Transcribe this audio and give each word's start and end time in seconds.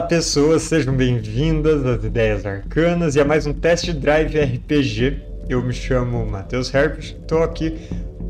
Olá 0.00 0.08
pessoas, 0.08 0.62
sejam 0.62 0.96
bem-vindas 0.96 1.84
às 1.84 2.02
Ideias 2.02 2.46
Arcanas 2.46 3.16
e 3.16 3.20
a 3.20 3.24
mais 3.24 3.46
um 3.46 3.52
teste 3.52 3.92
drive 3.92 4.40
RPG. 4.40 5.18
Eu 5.46 5.62
me 5.62 5.74
chamo 5.74 6.24
Matheus 6.24 6.72
Herbert, 6.72 7.16
estou 7.20 7.42
aqui 7.42 7.78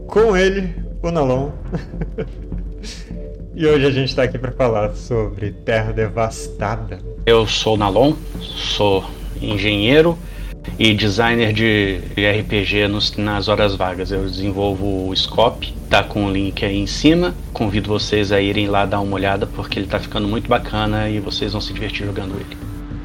com 0.08 0.36
ele, 0.36 0.74
o 1.00 1.12
Nalon. 1.12 1.52
e 3.54 3.64
hoje 3.64 3.86
a 3.86 3.90
gente 3.92 4.08
está 4.08 4.24
aqui 4.24 4.36
para 4.36 4.50
falar 4.50 4.96
sobre 4.96 5.52
Terra 5.52 5.92
Devastada. 5.92 6.98
Eu 7.24 7.46
sou 7.46 7.74
o 7.74 7.78
Nalon, 7.78 8.14
sou 8.40 9.08
engenheiro 9.40 10.18
e 10.78 10.94
designer 10.94 11.52
de 11.52 12.00
RPG 12.16 12.88
nos, 12.88 13.16
nas 13.16 13.48
horas 13.48 13.74
vagas. 13.74 14.10
Eu 14.10 14.24
desenvolvo 14.24 15.08
o 15.08 15.16
Scope, 15.16 15.74
tá 15.88 16.02
com 16.02 16.26
o 16.26 16.30
link 16.32 16.64
aí 16.64 16.78
em 16.78 16.86
cima. 16.86 17.34
Convido 17.52 17.88
vocês 17.88 18.32
a 18.32 18.40
irem 18.40 18.68
lá 18.68 18.86
dar 18.86 19.00
uma 19.00 19.14
olhada 19.14 19.46
porque 19.46 19.78
ele 19.78 19.86
tá 19.86 19.98
ficando 19.98 20.26
muito 20.26 20.48
bacana 20.48 21.08
e 21.08 21.20
vocês 21.20 21.52
vão 21.52 21.60
se 21.60 21.72
divertir 21.72 22.06
jogando 22.06 22.34
ele. 22.34 22.56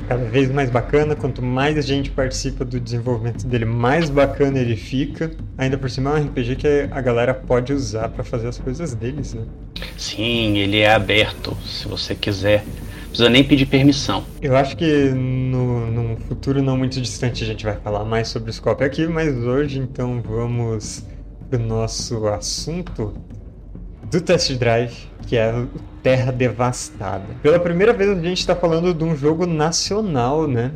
Cada 0.07 0.23
vez 0.23 0.51
mais 0.51 0.69
bacana, 0.69 1.15
quanto 1.15 1.41
mais 1.41 1.77
a 1.79 1.81
gente 1.81 2.11
participa 2.11 2.63
do 2.63 2.79
desenvolvimento 2.79 3.47
dele, 3.47 3.65
mais 3.65 4.07
bacana 4.07 4.59
ele 4.59 4.75
fica. 4.75 5.31
Ainda 5.57 5.79
por 5.79 5.89
cima 5.89 6.11
é 6.11 6.21
um 6.21 6.25
RPG 6.27 6.55
que 6.57 6.67
a 6.91 7.01
galera 7.01 7.33
pode 7.33 7.73
usar 7.73 8.09
para 8.09 8.23
fazer 8.23 8.47
as 8.47 8.59
coisas 8.59 8.93
deles, 8.93 9.33
né? 9.33 9.41
Sim, 9.97 10.57
ele 10.57 10.79
é 10.79 10.93
aberto, 10.93 11.57
se 11.65 11.87
você 11.87 12.13
quiser 12.13 12.63
precisa 13.15 13.29
nem 13.29 13.43
pedir 13.45 13.65
permissão. 13.65 14.25
Eu 14.41 14.57
acho 14.57 14.75
que 14.75 15.09
no, 15.09 15.89
num 15.89 16.17
futuro 16.17 16.61
não 16.61 16.77
muito 16.77 16.99
distante 16.99 17.45
a 17.45 17.47
gente 17.47 17.63
vai 17.63 17.77
falar 17.77 18.03
mais 18.03 18.27
sobre 18.27 18.49
o 18.49 18.53
Scope 18.53 18.83
aqui, 18.83 19.07
mas 19.07 19.33
hoje 19.37 19.79
então 19.79 20.21
vamos 20.21 21.05
pro 21.49 21.57
nosso 21.57 22.27
assunto 22.27 23.13
do 24.11 24.19
test 24.19 24.53
drive, 24.55 24.93
que 25.27 25.37
é 25.37 25.65
Terra 26.03 26.29
Devastada. 26.31 27.25
Pela 27.41 27.57
primeira 27.57 27.93
vez 27.93 28.09
a 28.09 28.15
gente 28.15 28.39
está 28.39 28.55
falando 28.55 28.93
de 28.93 29.03
um 29.05 29.15
jogo 29.15 29.45
nacional, 29.45 30.45
né? 30.45 30.73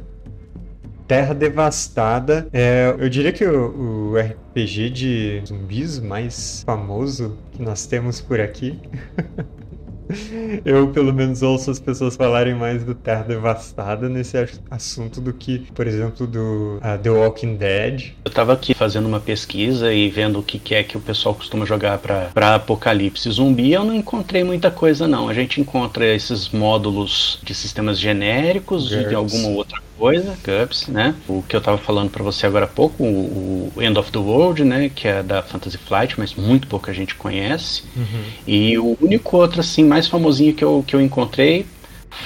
Terra 1.08 1.34
Devastada. 1.34 2.48
É, 2.54 2.96
eu 2.98 3.10
diria 3.10 3.34
que 3.34 3.44
o, 3.44 4.12
o, 4.12 4.18
RPG 4.18 4.90
de 4.92 5.44
zumbis 5.46 6.00
mais 6.00 6.64
famoso 6.64 7.38
que 7.52 7.62
nós 7.62 7.86
temos 7.86 8.22
por 8.22 8.40
aqui. 8.40 8.80
Eu, 10.66 10.88
pelo 10.90 11.14
menos, 11.14 11.42
ouço 11.42 11.70
as 11.72 11.80
pessoas 11.80 12.16
falarem 12.16 12.56
mais 12.56 12.84
do 12.84 12.96
Terra 12.96 13.24
Devastada 13.24 14.10
nesse 14.10 14.38
assunto 14.70 15.22
do 15.22 15.34
que, 15.34 15.60
por 15.74 15.88
exemplo, 15.88 16.26
do 16.26 16.78
uh, 16.78 16.98
The 17.02 17.10
Walking 17.10 17.56
Dead. 17.56 18.12
Eu 18.26 18.32
tava 18.32 18.54
aqui 18.54 18.74
fazendo 18.74 19.08
uma 19.08 19.20
pesquisa 19.20 19.94
e 19.94 20.10
vendo 20.10 20.40
o 20.40 20.44
que, 20.44 20.58
que 20.58 20.76
é 20.76 20.84
que 20.84 20.98
o 20.98 21.02
pessoal 21.02 21.36
costuma 21.36 21.66
jogar 21.66 22.00
para 22.00 22.56
Apocalipse 22.56 23.30
Zumbi. 23.30 23.74
Eu 23.74 23.84
não 23.84 23.94
encontrei 23.94 24.44
muita 24.44 24.72
coisa, 24.72 25.08
não. 25.08 25.30
A 25.30 25.34
gente 25.34 25.62
encontra 25.62 26.06
esses 26.06 26.50
módulos 26.50 27.40
de 27.44 27.54
sistemas 27.54 28.00
genéricos 28.00 28.92
e 28.92 29.08
de 29.08 29.16
alguma 29.16 29.50
outra 29.50 29.89
coisa, 30.00 30.38
GURPS, 30.44 30.88
né? 30.88 31.14
O 31.28 31.44
que 31.44 31.54
eu 31.56 31.60
tava 31.60 31.78
falando 31.78 32.10
para 32.10 32.24
você 32.24 32.48
agora 32.48 32.64
há 32.64 32.68
pouco, 32.68 33.04
o, 33.04 33.72
End 33.78 34.00
of 34.00 34.10
the 34.12 34.18
World, 34.18 34.64
né? 34.64 34.90
Que 34.90 35.10
é 35.10 35.22
da 35.22 35.44
Fantasy 35.44 35.78
Flight, 35.78 36.16
mas 36.18 36.34
muito 36.34 36.68
pouca 36.68 36.94
gente 36.94 37.14
conhece. 37.16 37.84
Uhum. 37.96 38.24
E 38.48 38.78
o 38.78 38.98
único 39.02 39.36
outro, 39.36 39.60
assim, 39.60 39.84
mais 39.84 40.08
famosinho 40.08 40.54
que 40.54 40.64
eu, 40.64 40.84
que 40.88 40.96
eu 40.96 41.02
encontrei 41.02 41.66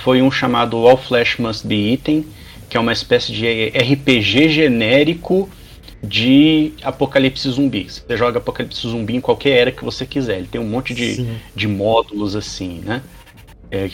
foi 0.03 0.21
um 0.21 0.29
chamado 0.29 0.77
All 0.87 0.97
Flesh 0.97 1.37
Must 1.39 1.67
Be 1.67 1.91
Eaten, 1.91 2.25
que 2.69 2.77
é 2.77 2.79
uma 2.79 2.93
espécie 2.93 3.33
de 3.33 3.69
RPG 3.69 4.49
genérico 4.49 5.49
de 6.03 6.73
Apocalipse 6.83 7.49
Zumbi. 7.49 7.89
Você 7.89 8.17
joga 8.17 8.37
Apocalipse 8.37 8.87
Zumbi 8.87 9.15
em 9.15 9.21
qualquer 9.21 9.57
era 9.57 9.71
que 9.71 9.83
você 9.83 10.05
quiser. 10.05 10.37
Ele 10.37 10.47
tem 10.47 10.61
um 10.61 10.67
monte 10.67 10.93
de, 10.93 11.25
de 11.55 11.67
módulos 11.67 12.35
assim, 12.35 12.81
né? 12.85 13.01
É, 13.71 13.89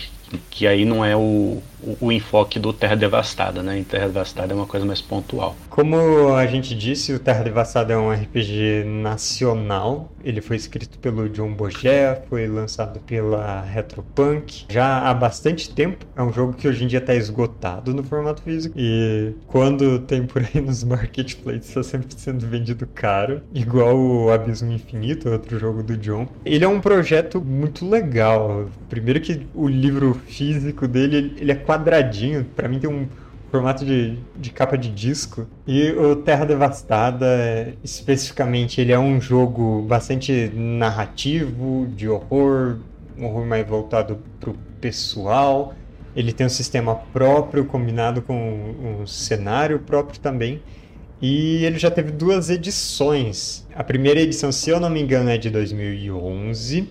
que 0.50 0.67
aí 0.67 0.83
não 0.83 1.05
é 1.05 1.16
o, 1.16 1.61
o, 2.02 2.11
enfoque 2.11 2.59
do 2.59 2.73
Terra 2.73 2.95
Devastada, 2.95 3.63
né? 3.63 3.77
Em 3.77 3.83
Terra 3.83 4.08
Devastada 4.08 4.53
é 4.53 4.55
uma 4.55 4.66
coisa 4.66 4.85
mais 4.85 5.02
pontual. 5.02 5.55
Como 5.69 6.33
a 6.33 6.45
gente 6.45 6.75
disse, 6.75 7.13
o 7.13 7.19
Terra 7.19 7.44
Devastada 7.44 7.94
é 7.94 7.97
um 7.97 8.11
RPG 8.11 8.83
nacional. 8.85 10.12
Ele 10.23 10.41
foi 10.41 10.56
escrito 10.56 11.00
pelo 11.00 11.29
John 11.29 11.53
Bogea, 11.53 12.22
foi 12.29 12.47
lançado 12.47 13.00
pela 13.00 13.62
Retropunk 13.62 14.66
já 14.69 15.00
há 15.09 15.13
bastante 15.13 15.69
tempo. 15.69 16.06
É 16.16 16.22
um 16.22 16.31
jogo 16.34 16.53
que 16.53 16.67
hoje 16.67 16.84
em 16.84 16.88
dia 16.88 17.00
está 17.00 17.16
esgotado 17.16 17.94
no 17.94 18.03
formato 18.03 18.41
físico. 18.41 18.75
E 18.78 19.34
quando 19.47 20.00
tem 20.00 20.25
por 20.25 20.41
aí 20.44 20.61
nos 20.61 20.84
marketplaces, 20.84 21.69
está 21.69 21.84
sempre 21.84 22.07
sendo 22.17 22.46
vendido 22.47 22.85
caro. 22.88 23.41
Igual 23.53 23.97
o 23.97 24.31
Abismo 24.31 24.72
Infinito, 24.72 25.29
outro 25.29 25.57
jogo 25.59 25.84
do 25.84 25.97
John. 25.97 26.28
Ele 26.46 26.66
é 26.66 26.67
um 26.67 26.81
projeto 26.81 27.41
muito 27.41 27.88
legal. 27.88 28.69
Primeiro 28.90 29.22
que 29.22 29.47
o 29.53 29.67
livro 29.67 30.13
físico 30.28 30.88
dele, 30.88 31.34
ele 31.38 31.51
é 31.51 31.56
quadradinho. 31.69 32.44
Para 32.56 32.68
mim 32.68 32.80
tem 32.80 32.90
um 32.90 33.07
formato 33.52 33.85
de, 33.85 34.18
de 34.35 34.50
capa 34.50 34.75
de 34.75 34.90
disco. 34.90 35.47
E 35.68 35.91
o 35.91 36.16
Terra 36.16 36.46
Devastada, 36.46 37.74
especificamente, 37.84 38.81
ele 38.81 38.91
é 38.91 38.97
um 38.97 39.22
jogo 39.22 39.84
bastante 39.84 40.52
narrativo, 40.56 41.88
de 41.96 42.09
horror, 42.09 42.78
um 43.16 43.25
horror 43.25 43.46
mais 43.46 43.68
voltado 43.68 44.19
pro 44.40 44.56
pessoal. 44.81 45.75
Ele 46.16 46.34
tem 46.34 46.47
um 46.47 46.50
sistema 46.50 46.96
próprio, 47.13 47.66
combinado 47.66 48.22
com 48.24 49.02
um 49.02 49.06
cenário 49.06 49.79
próprio 49.79 50.19
também. 50.19 50.62
E 51.22 51.66
ele 51.66 51.78
já 51.78 51.91
teve 51.91 52.12
duas 52.12 52.50
edições. 52.50 53.68
A 53.75 53.84
primeira 53.84 54.22
edição, 54.22 54.52
se 54.52 54.69
eu 54.69 54.79
não 54.79 54.90
me 54.90 55.02
engano, 55.02 55.29
é 55.29 55.38
de 55.38 55.50
2011. 55.50 56.90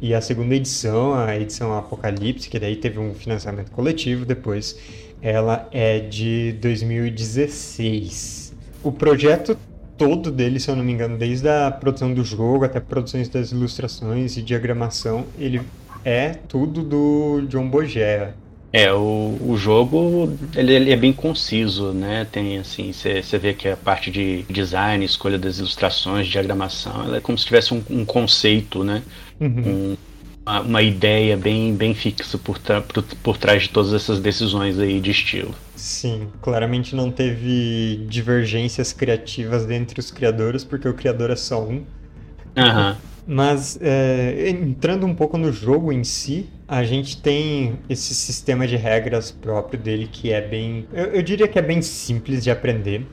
E 0.00 0.14
a 0.14 0.20
segunda 0.20 0.54
edição, 0.54 1.14
a 1.14 1.36
edição 1.36 1.76
Apocalipse, 1.76 2.50
que 2.50 2.58
daí 2.58 2.76
teve 2.76 2.98
um 2.98 3.14
financiamento 3.14 3.70
coletivo 3.70 4.26
depois, 4.26 4.78
ela 5.22 5.68
é 5.72 5.98
de 6.00 6.52
2016. 6.60 8.54
O 8.82 8.92
projeto 8.92 9.56
todo 9.96 10.30
dele, 10.30 10.60
se 10.60 10.70
eu 10.70 10.76
não 10.76 10.84
me 10.84 10.92
engano, 10.92 11.16
desde 11.16 11.48
a 11.48 11.70
produção 11.70 12.12
do 12.12 12.22
jogo 12.22 12.64
até 12.64 12.76
a 12.78 12.82
produção 12.82 13.22
das 13.32 13.52
ilustrações 13.52 14.36
e 14.36 14.42
diagramação, 14.42 15.24
ele 15.38 15.62
é 16.04 16.30
tudo 16.30 16.82
do 16.82 17.46
John 17.48 17.68
Bogea. 17.68 18.34
É, 18.72 18.92
o, 18.92 19.36
o 19.40 19.56
jogo 19.56 20.36
ele, 20.54 20.74
ele 20.74 20.92
é 20.92 20.96
bem 20.96 21.12
conciso, 21.12 21.92
né? 21.92 22.26
Tem 22.30 22.58
assim, 22.58 22.92
você 22.92 23.38
vê 23.38 23.54
que 23.54 23.68
a 23.68 23.76
parte 23.76 24.10
de 24.10 24.42
design, 24.50 25.04
escolha 25.04 25.38
das 25.38 25.58
ilustrações, 25.58 26.26
diagramação, 26.26 27.04
ela 27.04 27.16
é 27.16 27.20
como 27.20 27.38
se 27.38 27.46
tivesse 27.46 27.72
um, 27.72 27.82
um 27.88 28.04
conceito, 28.04 28.84
né? 28.84 29.02
Uhum. 29.40 29.62
Um, 29.66 29.96
uma, 30.44 30.60
uma, 30.60 30.82
ideia 30.82 31.36
bem, 31.36 31.74
bem 31.74 31.94
fixa 31.94 32.38
por, 32.38 32.58
por, 32.60 33.02
por 33.02 33.38
trás 33.38 33.64
de 33.64 33.70
todas 33.70 33.92
essas 33.92 34.20
decisões 34.20 34.78
aí 34.78 35.00
de 35.00 35.10
estilo. 35.10 35.54
Sim, 35.74 36.28
claramente 36.42 36.94
não 36.94 37.10
teve 37.10 38.04
divergências 38.08 38.92
criativas 38.92 39.68
entre 39.70 40.00
os 40.00 40.10
criadores, 40.10 40.64
porque 40.64 40.88
o 40.88 40.94
criador 40.94 41.30
é 41.30 41.36
só 41.36 41.62
um. 41.62 41.82
Aham. 42.56 42.90
Uhum. 42.90 43.15
Mas 43.26 43.78
é, 43.82 44.50
entrando 44.50 45.04
um 45.04 45.14
pouco 45.14 45.36
no 45.36 45.52
jogo 45.52 45.92
em 45.92 46.04
si, 46.04 46.48
a 46.68 46.84
gente 46.84 47.20
tem 47.20 47.78
esse 47.88 48.14
sistema 48.14 48.66
de 48.66 48.76
regras 48.76 49.30
próprio 49.30 49.78
dele 49.78 50.08
que 50.10 50.32
é 50.32 50.40
bem. 50.40 50.86
Eu, 50.92 51.06
eu 51.06 51.22
diria 51.22 51.48
que 51.48 51.58
é 51.58 51.62
bem 51.62 51.82
simples 51.82 52.44
de 52.44 52.50
aprender. 52.50 53.06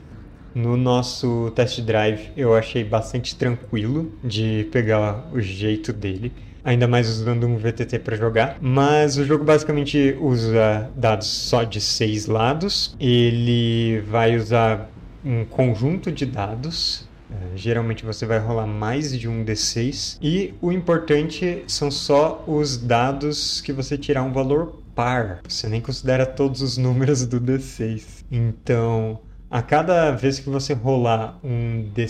No 0.54 0.76
nosso 0.76 1.50
test 1.56 1.80
drive 1.80 2.30
eu 2.36 2.54
achei 2.54 2.84
bastante 2.84 3.34
tranquilo 3.34 4.12
de 4.22 4.68
pegar 4.70 5.28
o 5.32 5.40
jeito 5.40 5.92
dele 5.92 6.32
ainda 6.64 6.88
mais 6.88 7.08
usando 7.08 7.46
um 7.46 7.56
VTT 7.56 7.98
para 7.98 8.16
jogar. 8.16 8.56
Mas 8.60 9.18
o 9.18 9.24
jogo 9.24 9.44
basicamente 9.44 10.16
usa 10.18 10.90
dados 10.96 11.26
só 11.26 11.62
de 11.62 11.80
seis 11.80 12.26
lados. 12.26 12.96
Ele 12.98 14.00
vai 14.08 14.34
usar 14.34 14.90
um 15.24 15.44
conjunto 15.44 16.10
de 16.10 16.24
dados. 16.24 17.06
É, 17.34 17.56
geralmente 17.56 18.04
você 18.04 18.24
vai 18.24 18.38
rolar 18.38 18.66
mais 18.66 19.18
de 19.18 19.28
um 19.28 19.44
D6. 19.44 20.18
E 20.22 20.54
o 20.60 20.70
importante 20.70 21.64
são 21.66 21.90
só 21.90 22.44
os 22.46 22.76
dados 22.76 23.60
que 23.60 23.72
você 23.72 23.98
tirar 23.98 24.22
um 24.22 24.32
valor 24.32 24.82
par. 24.94 25.40
Você 25.48 25.68
nem 25.68 25.80
considera 25.80 26.24
todos 26.24 26.62
os 26.62 26.76
números 26.76 27.26
do 27.26 27.40
D6. 27.40 28.24
Então, 28.30 29.20
a 29.50 29.60
cada 29.62 30.12
vez 30.12 30.38
que 30.38 30.48
você 30.48 30.72
rolar 30.74 31.38
um 31.42 31.88
D, 31.94 32.06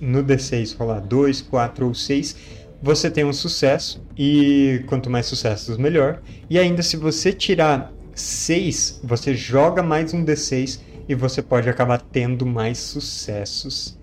no 0.00 0.22
D6, 0.22 0.76
rolar 0.76 1.00
2, 1.00 1.42
4 1.42 1.86
ou 1.86 1.94
6, 1.94 2.36
você 2.80 3.10
tem 3.10 3.24
um 3.24 3.32
sucesso, 3.32 4.00
e 4.16 4.84
quanto 4.86 5.10
mais 5.10 5.26
sucessos, 5.26 5.76
melhor. 5.76 6.22
E 6.48 6.58
ainda 6.58 6.82
se 6.82 6.96
você 6.96 7.32
tirar 7.32 7.92
6, 8.14 9.00
você 9.02 9.34
joga 9.34 9.82
mais 9.82 10.14
um 10.14 10.24
D6 10.24 10.80
e 11.08 11.14
você 11.14 11.42
pode 11.42 11.68
acabar 11.68 12.00
tendo 12.00 12.46
mais 12.46 12.78
sucessos. 12.78 13.97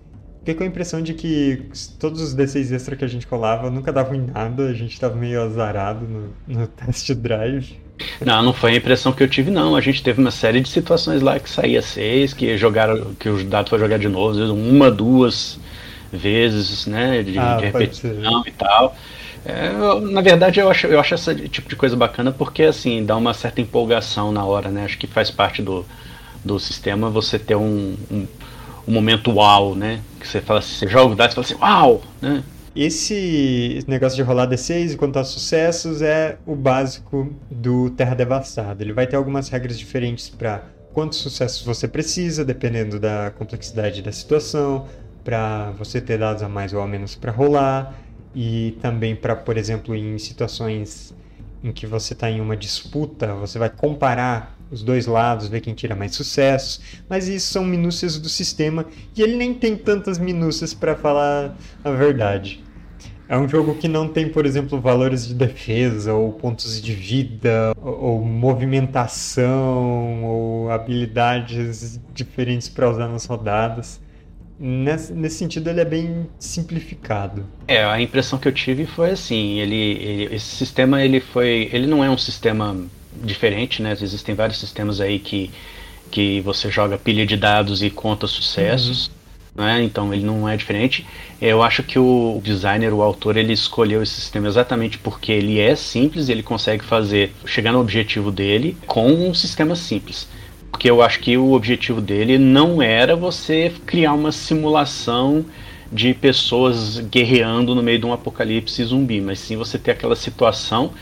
Fiquei 0.46 0.54
com 0.54 0.62
a 0.62 0.66
impressão 0.68 1.02
de 1.02 1.12
que 1.12 1.60
todos 1.98 2.22
os 2.22 2.32
D6 2.32 2.70
extra 2.70 2.94
que 2.94 3.04
a 3.04 3.08
gente 3.08 3.26
colava 3.26 3.68
nunca 3.68 3.92
davam 3.92 4.14
em 4.14 4.26
nada, 4.26 4.68
a 4.68 4.72
gente 4.72 4.98
tava 5.00 5.16
meio 5.16 5.42
azarado 5.42 6.06
no, 6.06 6.32
no 6.46 6.68
test 6.86 7.12
drive. 7.14 7.76
Não, 8.24 8.44
não 8.44 8.52
foi 8.52 8.74
a 8.74 8.76
impressão 8.76 9.12
que 9.12 9.24
eu 9.24 9.28
tive, 9.28 9.50
não. 9.50 9.74
A 9.74 9.80
gente 9.80 10.04
teve 10.04 10.20
uma 10.20 10.30
série 10.30 10.60
de 10.60 10.68
situações 10.68 11.20
lá 11.20 11.40
que 11.40 11.50
saía 11.50 11.82
seis, 11.82 12.32
que 12.32 12.56
jogaram, 12.56 13.12
que 13.18 13.28
o 13.28 13.42
dado 13.42 13.70
foi 13.70 13.80
jogar 13.80 13.98
de 13.98 14.06
novo, 14.06 14.40
uma, 14.54 14.88
duas 14.88 15.58
vezes, 16.12 16.86
né, 16.86 17.24
de, 17.24 17.36
ah, 17.36 17.56
de 17.56 17.64
repetição 17.64 18.44
e 18.46 18.52
tal. 18.52 18.96
É, 19.44 19.66
eu, 19.66 20.00
na 20.00 20.20
verdade, 20.20 20.60
eu 20.60 20.70
acho, 20.70 20.86
eu 20.86 21.00
acho 21.00 21.12
esse 21.12 21.48
tipo 21.48 21.68
de 21.68 21.74
coisa 21.74 21.96
bacana 21.96 22.30
porque, 22.30 22.62
assim, 22.62 23.04
dá 23.04 23.16
uma 23.16 23.34
certa 23.34 23.60
empolgação 23.60 24.30
na 24.30 24.44
hora, 24.44 24.68
né? 24.68 24.84
Acho 24.84 24.96
que 24.96 25.08
faz 25.08 25.28
parte 25.28 25.60
do, 25.60 25.84
do 26.44 26.60
sistema 26.60 27.10
você 27.10 27.36
ter 27.36 27.56
um, 27.56 27.96
um, 28.08 28.28
um 28.86 28.92
momento 28.92 29.32
uau, 29.32 29.74
né? 29.74 30.00
Que 30.20 30.26
você 30.26 30.40
fala 30.40 30.62
você 30.62 30.86
joga 30.86 31.12
o 31.12 31.16
dado 31.16 31.32
e 31.32 31.34
fala 31.34 31.44
assim, 31.44 31.56
uau, 31.60 32.02
né? 32.20 32.42
Esse 32.74 33.82
negócio 33.88 34.16
de 34.16 34.22
rolar 34.22 34.46
D6 34.48 34.92
e 34.92 34.96
contar 34.96 35.24
sucessos 35.24 36.02
é 36.02 36.36
o 36.44 36.54
básico 36.54 37.34
do 37.50 37.88
Terra 37.90 38.14
Devastada. 38.14 38.84
Ele 38.84 38.92
vai 38.92 39.06
ter 39.06 39.16
algumas 39.16 39.48
regras 39.48 39.78
diferentes 39.78 40.28
para 40.28 40.62
quantos 40.92 41.18
sucessos 41.18 41.64
você 41.64 41.88
precisa, 41.88 42.44
dependendo 42.44 43.00
da 43.00 43.32
complexidade 43.38 44.02
da 44.02 44.12
situação, 44.12 44.86
para 45.24 45.70
você 45.72 46.00
ter 46.00 46.18
dados 46.18 46.42
a 46.42 46.48
mais 46.48 46.72
ou 46.72 46.82
a 46.82 46.86
menos 46.86 47.14
para 47.14 47.32
rolar, 47.32 47.94
e 48.34 48.76
também 48.82 49.16
para, 49.16 49.34
por 49.34 49.56
exemplo, 49.56 49.94
em 49.94 50.18
situações 50.18 51.14
em 51.64 51.72
que 51.72 51.86
você 51.86 52.12
está 52.12 52.30
em 52.30 52.40
uma 52.40 52.56
disputa, 52.56 53.34
você 53.34 53.58
vai 53.58 53.70
comparar 53.70 54.55
os 54.70 54.82
dois 54.82 55.06
lados, 55.06 55.48
ver 55.48 55.60
quem 55.60 55.74
tira 55.74 55.94
mais 55.94 56.14
sucessos, 56.14 56.80
mas 57.08 57.28
isso 57.28 57.52
são 57.52 57.64
minúcias 57.64 58.18
do 58.18 58.28
sistema 58.28 58.86
e 59.16 59.22
ele 59.22 59.36
nem 59.36 59.54
tem 59.54 59.76
tantas 59.76 60.18
minúcias 60.18 60.74
para 60.74 60.94
falar 60.94 61.56
a 61.84 61.90
verdade. 61.90 62.64
É 63.28 63.36
um 63.36 63.48
jogo 63.48 63.74
que 63.74 63.88
não 63.88 64.06
tem, 64.06 64.28
por 64.28 64.46
exemplo, 64.46 64.80
valores 64.80 65.26
de 65.26 65.34
defesa, 65.34 66.14
ou 66.14 66.32
pontos 66.32 66.80
de 66.80 66.92
vida, 66.92 67.74
ou, 67.82 68.24
movimentação, 68.24 70.24
ou 70.24 70.70
habilidades 70.70 72.00
diferentes 72.14 72.68
para 72.68 72.88
usar 72.88 73.08
nas 73.08 73.26
rodadas. 73.26 74.00
Nesse, 74.58 75.12
nesse, 75.12 75.36
sentido, 75.36 75.68
ele 75.68 75.80
é 75.80 75.84
bem 75.84 76.28
simplificado. 76.38 77.44
É, 77.66 77.84
a 77.84 78.00
impressão 78.00 78.38
que 78.38 78.46
eu 78.46 78.52
tive 78.52 78.86
foi 78.86 79.10
assim, 79.10 79.58
ele, 79.58 79.74
ele, 79.74 80.34
esse 80.34 80.56
sistema 80.56 81.04
ele 81.04 81.20
foi, 81.20 81.68
ele 81.72 81.86
não 81.86 82.04
é 82.04 82.08
um 82.08 82.16
sistema 82.16 82.76
diferente, 83.22 83.82
né? 83.82 83.96
Existem 84.00 84.34
vários 84.34 84.58
sistemas 84.58 85.00
aí 85.00 85.18
que, 85.18 85.50
que 86.10 86.40
você 86.40 86.70
joga 86.70 86.98
pilha 86.98 87.26
de 87.26 87.36
dados 87.36 87.82
e 87.82 87.90
conta 87.90 88.26
sucessos. 88.26 89.08
Uhum 89.08 89.16
né? 89.56 89.82
Então 89.82 90.12
ele 90.12 90.24
não 90.24 90.48
é 90.48 90.56
diferente. 90.56 91.06
Eu 91.40 91.62
acho 91.62 91.82
que 91.82 91.98
o 91.98 92.40
designer, 92.44 92.92
o 92.92 93.02
autor, 93.02 93.36
ele 93.36 93.52
escolheu 93.52 94.02
esse 94.02 94.12
sistema 94.12 94.46
exatamente 94.46 94.98
porque 94.98 95.32
ele 95.32 95.58
é 95.58 95.74
simples, 95.74 96.28
ele 96.28 96.42
consegue 96.42 96.84
fazer 96.84 97.32
chegar 97.46 97.72
no 97.72 97.80
objetivo 97.80 98.30
dele 98.30 98.76
com 98.86 99.10
um 99.10 99.32
sistema 99.32 99.74
simples. 99.74 100.28
Porque 100.70 100.90
eu 100.90 101.00
acho 101.00 101.20
que 101.20 101.36
o 101.38 101.52
objetivo 101.52 102.02
dele 102.02 102.36
não 102.36 102.82
era 102.82 103.16
você 103.16 103.72
criar 103.86 104.12
uma 104.12 104.30
simulação 104.30 105.44
de 105.90 106.12
pessoas 106.12 106.98
guerreando 106.98 107.74
no 107.74 107.82
meio 107.82 107.98
de 107.98 108.04
um 108.04 108.12
apocalipse 108.12 108.84
zumbi, 108.84 109.20
mas 109.20 109.38
sim 109.38 109.56
você 109.56 109.78
ter 109.78 109.92
aquela 109.92 110.16
situação 110.16 110.92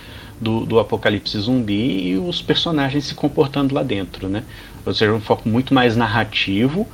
do, 0.40 0.66
do 0.66 0.78
apocalipse 0.78 1.38
zumbi 1.38 2.08
e 2.08 2.18
os 2.18 2.42
personagens 2.42 3.04
se 3.04 3.14
comportando 3.14 3.74
lá 3.74 3.82
dentro, 3.82 4.28
né? 4.28 4.44
Ou 4.84 4.92
seja, 4.92 5.12
um 5.12 5.20
foco 5.20 5.48
muito 5.48 5.72
mais 5.72 5.96
narrativo 5.96 6.86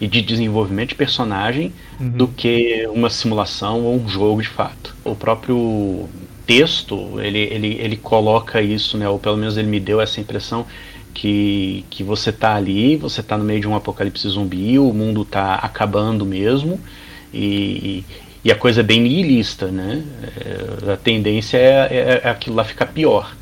e 0.00 0.06
de 0.06 0.20
desenvolvimento 0.22 0.90
de 0.90 0.94
personagem 0.94 1.72
uhum. 2.00 2.10
do 2.10 2.28
que 2.28 2.86
uma 2.92 3.10
simulação 3.10 3.82
ou 3.84 3.96
um 3.96 4.08
jogo 4.08 4.42
de 4.42 4.48
fato. 4.48 4.94
O 5.04 5.14
próprio 5.14 6.08
texto, 6.46 7.20
ele, 7.20 7.38
ele, 7.38 7.76
ele 7.80 7.96
coloca 7.96 8.62
isso, 8.62 8.96
né, 8.96 9.08
ou 9.08 9.18
pelo 9.18 9.36
menos 9.36 9.56
ele 9.56 9.68
me 9.68 9.80
deu 9.80 10.00
essa 10.00 10.20
impressão 10.20 10.64
que, 11.12 11.84
que 11.90 12.04
você 12.04 12.30
tá 12.30 12.54
ali, 12.54 12.96
você 12.96 13.22
tá 13.22 13.36
no 13.36 13.44
meio 13.44 13.60
de 13.60 13.66
um 13.66 13.74
apocalipse 13.74 14.28
zumbi, 14.28 14.78
o 14.78 14.92
mundo 14.92 15.24
tá 15.24 15.54
acabando 15.54 16.24
mesmo, 16.24 16.78
e, 17.32 18.04
e 18.46 18.52
a 18.52 18.54
coisa 18.54 18.78
é 18.78 18.84
bem 18.84 19.00
nihilista, 19.00 19.66
né? 19.66 20.04
É, 20.86 20.92
a 20.92 20.96
tendência 20.96 21.56
é, 21.56 21.88
é, 21.90 22.20
é 22.22 22.30
aquilo 22.30 22.54
lá 22.54 22.62
ficar 22.62 22.86
pior. 22.86 23.34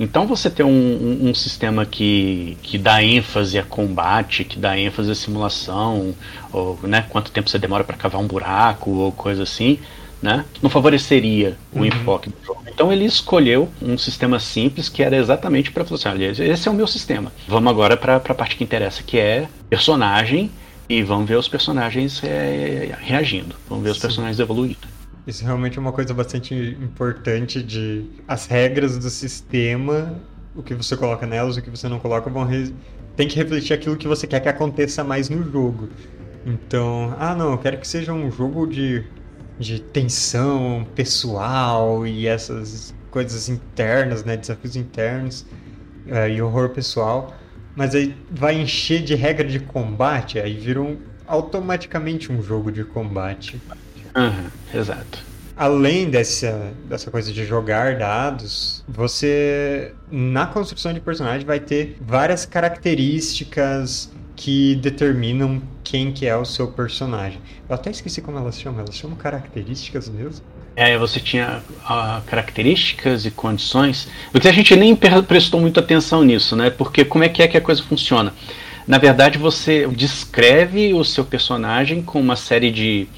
Então 0.00 0.26
você 0.26 0.48
ter 0.48 0.62
um, 0.62 0.70
um, 0.70 1.28
um, 1.28 1.34
sistema 1.34 1.84
que, 1.84 2.56
que 2.62 2.78
dá 2.78 3.02
ênfase 3.02 3.58
a 3.58 3.62
combate, 3.62 4.44
que 4.44 4.58
dá 4.58 4.78
ênfase 4.78 5.10
a 5.10 5.14
simulação, 5.14 6.14
ou 6.50 6.78
né, 6.84 7.04
quanto 7.10 7.30
tempo 7.30 7.50
você 7.50 7.58
demora 7.58 7.84
para 7.84 7.94
cavar 7.94 8.22
um 8.22 8.26
buraco 8.26 8.90
ou 8.90 9.12
coisa 9.12 9.42
assim, 9.42 9.78
né, 10.22 10.46
não 10.62 10.70
favoreceria 10.70 11.58
o 11.70 11.80
uhum. 11.80 11.84
enfoque 11.84 12.30
do 12.30 12.36
jogo. 12.42 12.62
Então 12.66 12.90
ele 12.90 13.04
escolheu 13.04 13.68
um 13.82 13.98
sistema 13.98 14.40
simples 14.40 14.88
que 14.88 15.02
era 15.02 15.14
exatamente 15.14 15.70
para 15.70 15.84
falar 15.84 15.98
assim, 15.98 16.08
olha, 16.08 16.30
esse 16.42 16.66
é 16.66 16.70
o 16.70 16.74
meu 16.74 16.86
sistema. 16.86 17.30
Vamos 17.46 17.70
agora 17.70 17.98
para 17.98 18.16
a 18.16 18.34
parte 18.34 18.56
que 18.56 18.64
interessa, 18.64 19.02
que 19.02 19.18
é 19.18 19.46
personagem, 19.68 20.50
e 20.88 21.02
vamos 21.02 21.28
ver 21.28 21.36
os 21.36 21.48
personagens 21.48 22.22
é, 22.24 22.96
reagindo, 23.00 23.54
vamos 23.68 23.84
ver 23.84 23.90
Sim. 23.90 23.96
os 23.96 24.02
personagens 24.02 24.40
evoluindo. 24.40 24.78
Isso 25.26 25.44
realmente 25.44 25.76
é 25.76 25.80
uma 25.80 25.92
coisa 25.92 26.14
bastante 26.14 26.54
importante 26.80 27.62
de 27.62 28.06
as 28.26 28.46
regras 28.46 28.96
do 28.96 29.10
sistema, 29.10 30.18
o 30.56 30.62
que 30.62 30.74
você 30.74 30.96
coloca 30.96 31.26
nelas, 31.26 31.56
o 31.58 31.62
que 31.62 31.68
você 31.68 31.86
não 31.86 31.98
coloca, 31.98 32.30
vão 32.30 32.44
re... 32.44 32.72
tem 33.14 33.28
que 33.28 33.36
refletir 33.36 33.74
aquilo 33.74 33.96
que 33.96 34.08
você 34.08 34.26
quer 34.26 34.40
que 34.40 34.48
aconteça 34.48 35.04
mais 35.04 35.28
no 35.28 35.42
jogo. 35.52 35.90
Então, 36.46 37.14
ah 37.18 37.34
não, 37.34 37.52
eu 37.52 37.58
quero 37.58 37.76
que 37.76 37.86
seja 37.86 38.10
um 38.10 38.30
jogo 38.30 38.66
de, 38.66 39.04
de 39.58 39.80
tensão 39.80 40.86
pessoal 40.94 42.06
e 42.06 42.26
essas 42.26 42.94
coisas 43.10 43.50
internas, 43.50 44.24
né, 44.24 44.34
desafios 44.34 44.76
internos 44.76 45.42
uh, 46.06 46.28
e 46.30 46.40
horror 46.40 46.70
pessoal. 46.70 47.34
Mas 47.78 47.94
aí 47.94 48.12
vai 48.28 48.60
encher 48.60 49.04
de 49.04 49.14
regra 49.14 49.46
de 49.46 49.60
combate, 49.60 50.40
aí 50.40 50.52
vira 50.52 50.82
um, 50.82 50.98
automaticamente 51.24 52.32
um 52.32 52.42
jogo 52.42 52.72
de 52.72 52.82
combate. 52.82 53.62
Uhum, 54.16 54.50
exato. 54.74 55.24
Além 55.56 56.10
dessa, 56.10 56.72
dessa 56.88 57.08
coisa 57.08 57.32
de 57.32 57.44
jogar 57.44 57.96
dados, 57.96 58.82
você, 58.88 59.94
na 60.10 60.44
construção 60.44 60.92
de 60.92 60.98
personagem, 60.98 61.46
vai 61.46 61.60
ter 61.60 61.96
várias 62.00 62.44
características 62.44 64.10
que 64.38 64.76
determinam 64.76 65.60
quem 65.82 66.12
que 66.12 66.24
é 66.24 66.36
o 66.36 66.44
seu 66.44 66.68
personagem. 66.68 67.40
Eu 67.68 67.74
até 67.74 67.90
esqueci 67.90 68.22
como 68.22 68.38
elas 68.38 68.58
chamam. 68.58 68.80
Elas 68.80 68.94
chamam 68.94 69.16
características 69.16 70.08
mesmo? 70.08 70.46
É, 70.76 70.96
você 70.96 71.18
tinha 71.18 71.60
uh, 71.82 72.22
características 72.24 73.26
e 73.26 73.32
condições. 73.32 74.08
Porque 74.30 74.46
a 74.46 74.52
gente 74.52 74.76
nem 74.76 74.94
prestou 74.94 75.60
muita 75.60 75.80
atenção 75.80 76.22
nisso, 76.22 76.54
né? 76.54 76.70
Porque 76.70 77.04
como 77.04 77.24
é 77.24 77.28
que 77.28 77.42
é 77.42 77.48
que 77.48 77.56
a 77.56 77.60
coisa 77.60 77.82
funciona? 77.82 78.32
Na 78.86 78.96
verdade, 78.96 79.38
você 79.38 79.88
descreve 79.88 80.94
o 80.94 81.04
seu 81.04 81.24
personagem 81.24 82.00
com 82.00 82.20
uma 82.20 82.36
série 82.36 82.70
de 82.70 83.08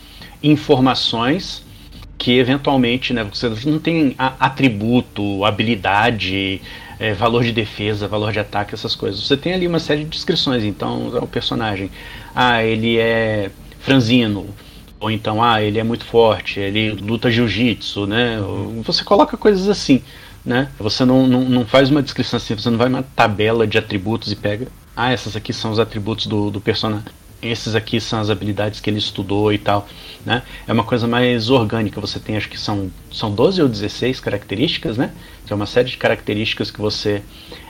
informações 0.43 1.63
que 2.17 2.39
eventualmente 2.39 3.13
né, 3.13 3.25
você 3.25 3.49
não 3.67 3.79
tem 3.79 4.15
atributo, 4.19 5.45
habilidade, 5.45 6.61
é, 7.01 7.15
valor 7.15 7.43
de 7.43 7.51
defesa, 7.51 8.07
valor 8.07 8.31
de 8.31 8.39
ataque, 8.39 8.75
essas 8.75 8.95
coisas. 8.95 9.27
Você 9.27 9.35
tem 9.35 9.55
ali 9.55 9.67
uma 9.67 9.79
série 9.81 10.05
de 10.05 10.11
descrições. 10.11 10.63
Então, 10.63 11.09
o 11.09 11.27
personagem, 11.27 11.91
ah, 12.35 12.63
ele 12.63 12.99
é 12.99 13.51
franzino, 13.81 14.55
ou 15.01 15.11
então, 15.11 15.43
ah, 15.43 15.63
ele 15.63 15.79
é 15.79 15.83
muito 15.83 16.05
forte, 16.05 16.61
ele 16.61 16.91
luta 16.91 17.31
jiu-jitsu, 17.31 18.07
né? 18.07 18.39
Você 18.85 19.03
coloca 19.03 19.35
coisas 19.39 19.67
assim, 19.67 20.03
né? 20.45 20.71
Você 20.79 21.07
não, 21.07 21.27
não, 21.27 21.41
não 21.41 21.65
faz 21.65 21.91
uma 21.91 22.03
descrição 22.03 22.37
assim, 22.37 22.55
você 22.55 22.69
não 22.69 22.77
vai 22.77 22.89
uma 22.89 23.03
tabela 23.03 23.67
de 23.67 23.79
atributos 23.79 24.31
e 24.31 24.37
pega, 24.37 24.69
ah, 24.95 25.11
essas 25.11 25.35
aqui 25.35 25.55
são 25.55 25.71
os 25.71 25.79
atributos 25.79 26.27
do, 26.27 26.51
do 26.51 26.61
personagem 26.61 27.07
esses 27.43 27.75
aqui 27.75 28.01
são 28.01 28.21
as 28.21 28.31
habilidades 28.31 28.81
que 28.81 28.91
ele 28.91 28.99
estudou 28.99 29.53
e 29.53 29.59
tal, 29.59 29.89
né? 30.25 30.43
É 30.67 30.73
uma 30.73 30.85
coisa 30.85 31.07
mais 31.07 31.51
orgânica, 31.51 32.01
você 32.01 32.19
tem 32.19 32.37
acho 32.37 32.49
que 32.49 32.59
são, 32.59 32.91
são 33.13 33.33
12 33.33 33.63
ou 33.63 33.69
16 33.69 34.21
características, 34.21 34.97
né? 34.97 35.13
Que 35.47 35.53
é 35.53 35.57
uma 35.57 35.67
série 35.67 35.89
de 35.89 35.97
características 35.97 36.71
que 36.71 36.81
você 36.81 37.23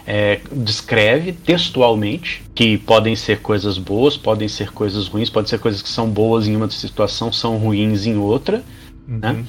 é, 0.07 0.41
descreve 0.53 1.33
textualmente, 1.33 2.43
que 2.55 2.79
podem 2.79 3.15
ser 3.15 3.41
coisas 3.41 3.79
boas, 3.79 4.17
podem 4.17 4.49
ser 4.49 4.73
coisas 4.73 5.07
ruins, 5.07 5.31
podem 5.31 5.49
ser 5.49 5.59
coisas 5.59 5.81
que 5.83 5.89
são 5.89 6.09
boas 6.09 6.49
em 6.49 6.57
uma 6.57 6.69
situação, 6.71 7.33
são 7.33 7.57
ruins 7.57 8.07
em 8.07 8.17
outra, 8.17 8.63
né? 9.07 9.31
uhum. 9.31 9.37
né? 9.39 9.45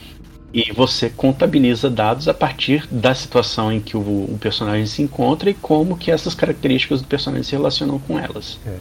E 0.54 0.72
você 0.74 1.10
contabiliza 1.10 1.90
dados 1.90 2.28
a 2.28 2.34
partir 2.34 2.86
da 2.92 3.16
situação 3.16 3.72
em 3.72 3.80
que 3.80 3.96
o, 3.96 4.02
o, 4.02 4.38
personagem 4.40 4.86
se 4.86 5.02
encontra 5.02 5.50
e 5.50 5.54
como 5.54 5.98
que 5.98 6.12
essas 6.12 6.36
características 6.36 7.02
do 7.02 7.08
personagem 7.08 7.44
se 7.44 7.54
relacionam 7.54 7.98
com 7.98 8.20
elas. 8.20 8.60
É. 8.66 8.76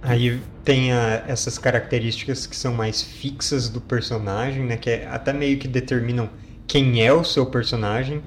Aí 0.00 0.40
tem 0.64 0.92
a, 0.92 1.24
essas 1.26 1.58
características 1.58 2.46
que 2.46 2.56
são 2.56 2.72
mais 2.72 3.02
fixas 3.02 3.68
do 3.68 3.80
personagem, 3.80 4.64
né? 4.64 4.76
Que 4.76 4.90
é, 4.90 5.08
até 5.08 5.32
meio 5.32 5.58
que 5.58 5.66
determinam 5.66 6.30
quem 6.66 7.04
é 7.04 7.12
o 7.12 7.24
seu 7.24 7.46
personagem. 7.46 8.22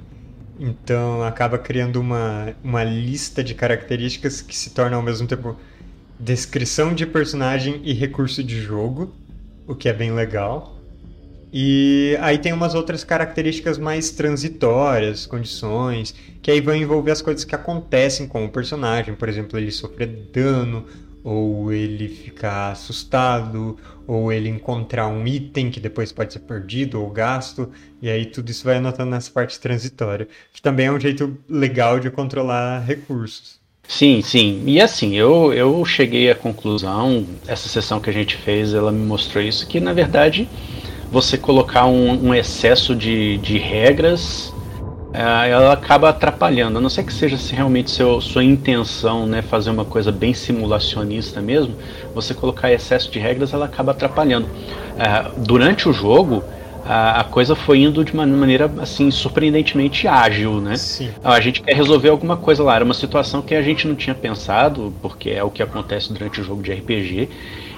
Então 0.59 1.23
acaba 1.23 1.57
criando 1.57 1.99
uma, 1.99 2.53
uma 2.63 2.83
lista 2.83 3.43
de 3.43 3.55
características 3.55 4.41
que 4.41 4.55
se 4.55 4.71
torna 4.71 4.95
ao 4.95 5.01
mesmo 5.01 5.27
tempo 5.27 5.55
descrição 6.19 6.93
de 6.93 7.05
personagem 7.05 7.81
e 7.83 7.93
recurso 7.93 8.43
de 8.43 8.61
jogo, 8.61 9.11
o 9.67 9.73
que 9.73 9.89
é 9.89 9.93
bem 9.93 10.11
legal. 10.11 10.77
E 11.53 12.15
aí 12.21 12.37
tem 12.37 12.53
umas 12.53 12.75
outras 12.75 13.03
características 13.03 13.77
mais 13.77 14.11
transitórias, 14.11 15.25
condições, 15.25 16.13
que 16.41 16.49
aí 16.49 16.61
vão 16.61 16.75
envolver 16.75 17.11
as 17.11 17.21
coisas 17.21 17.43
que 17.43 17.53
acontecem 17.53 18.25
com 18.27 18.45
o 18.45 18.49
personagem. 18.49 19.15
Por 19.15 19.27
exemplo, 19.27 19.59
ele 19.59 19.71
sofrer 19.71 20.07
dano, 20.31 20.85
ou 21.23 21.71
ele 21.71 22.07
ficar 22.07 22.71
assustado, 22.71 23.77
ou 24.07 24.31
ele 24.31 24.49
encontrar 24.49 25.07
um 25.07 25.25
item 25.25 25.69
que 25.69 25.79
depois 25.79 26.11
pode 26.11 26.33
ser 26.33 26.39
perdido 26.39 27.01
ou 27.01 27.09
gasto, 27.09 27.69
e 28.01 28.09
aí 28.09 28.25
tudo 28.25 28.49
isso 28.49 28.63
vai 28.63 28.77
anotando 28.77 29.11
nessa 29.11 29.31
parte 29.31 29.59
transitória, 29.59 30.27
que 30.53 30.61
também 30.61 30.87
é 30.87 30.91
um 30.91 30.99
jeito 30.99 31.37
legal 31.47 31.99
de 31.99 32.09
controlar 32.09 32.79
recursos. 32.79 33.59
Sim, 33.87 34.21
sim. 34.21 34.63
E 34.65 34.79
assim, 34.79 35.15
eu, 35.17 35.53
eu 35.53 35.83
cheguei 35.85 36.31
à 36.31 36.35
conclusão, 36.35 37.25
essa 37.47 37.67
sessão 37.67 37.99
que 37.99 38.09
a 38.09 38.13
gente 38.13 38.37
fez, 38.37 38.73
ela 38.73 38.91
me 38.91 39.05
mostrou 39.05 39.43
isso, 39.43 39.67
que 39.67 39.79
na 39.79 39.91
verdade 39.91 40.47
você 41.11 41.37
colocar 41.37 41.85
um, 41.87 42.27
um 42.27 42.33
excesso 42.33 42.95
de, 42.95 43.37
de 43.39 43.57
regras 43.57 44.53
ela 45.13 45.73
acaba 45.73 46.09
atrapalhando. 46.09 46.77
A 46.77 46.81
não 46.81 46.89
ser 46.89 47.03
que 47.03 47.13
seja 47.13 47.37
se 47.37 47.53
realmente 47.53 47.91
seu, 47.91 48.21
sua 48.21 48.43
intenção 48.43 49.25
né, 49.25 49.41
fazer 49.41 49.69
uma 49.69 49.85
coisa 49.85 50.11
bem 50.11 50.33
simulacionista 50.33 51.41
mesmo, 51.41 51.75
você 52.13 52.33
colocar 52.33 52.71
excesso 52.71 53.11
de 53.11 53.19
regras, 53.19 53.53
ela 53.53 53.65
acaba 53.65 53.91
atrapalhando. 53.91 54.47
É, 54.97 55.31
durante 55.37 55.89
o 55.89 55.93
jogo, 55.93 56.43
a, 56.85 57.21
a, 57.21 57.23
coisa 57.23 57.55
foi 57.55 57.79
indo 57.79 58.03
de 58.03 58.13
uma 58.13 58.25
maneira 58.25 58.71
assim 58.79 59.11
surpreendentemente 59.11 60.07
ágil, 60.07 60.59
né? 60.59 60.75
Sim. 60.77 61.09
A 61.23 61.39
gente 61.39 61.61
quer 61.61 61.75
resolver 61.75 62.09
alguma 62.09 62.37
coisa 62.37 62.63
lá, 62.63 62.75
era 62.75 62.85
uma 62.85 62.93
situação 62.93 63.41
que 63.41 63.53
a 63.53 63.61
gente 63.61 63.87
não 63.87 63.95
tinha 63.95 64.15
pensado, 64.15 64.93
porque 65.01 65.29
é 65.29 65.43
o 65.43 65.49
que 65.49 65.61
acontece 65.61 66.11
durante 66.11 66.41
o 66.41 66.43
jogo 66.43 66.61
de 66.63 66.71
RPG. 66.71 67.29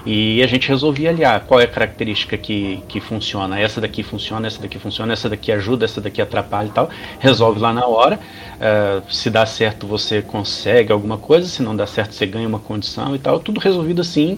E 0.05 0.43
a 0.43 0.47
gente 0.47 0.67
resolvia 0.67 1.09
ali, 1.09 1.23
ah, 1.23 1.39
qual 1.39 1.61
é 1.61 1.63
a 1.63 1.67
característica 1.67 2.37
que, 2.37 2.83
que 2.89 2.99
funciona. 2.99 3.57
Essa 3.57 3.79
daqui 3.79 4.03
funciona, 4.03 4.47
essa 4.47 4.61
daqui 4.61 4.77
funciona, 4.77 5.13
essa 5.13 5.29
daqui 5.29 5.51
ajuda, 5.51 5.85
essa 5.85 6.01
daqui 6.01 6.21
atrapalha 6.21 6.67
e 6.67 6.71
tal. 6.71 6.89
Resolve 7.19 7.59
lá 7.59 7.73
na 7.73 7.85
hora. 7.85 8.19
Uh, 8.55 9.13
se 9.13 9.29
dá 9.29 9.45
certo, 9.45 9.87
você 9.87 10.21
consegue 10.21 10.91
alguma 10.91 11.17
coisa. 11.17 11.47
Se 11.47 11.63
não 11.63 11.75
dá 11.75 11.87
certo, 11.87 12.13
você 12.13 12.25
ganha 12.25 12.47
uma 12.47 12.59
condição 12.59 13.15
e 13.15 13.19
tal. 13.19 13.39
Tudo 13.39 13.61
resolvido 13.61 14.01
assim. 14.01 14.37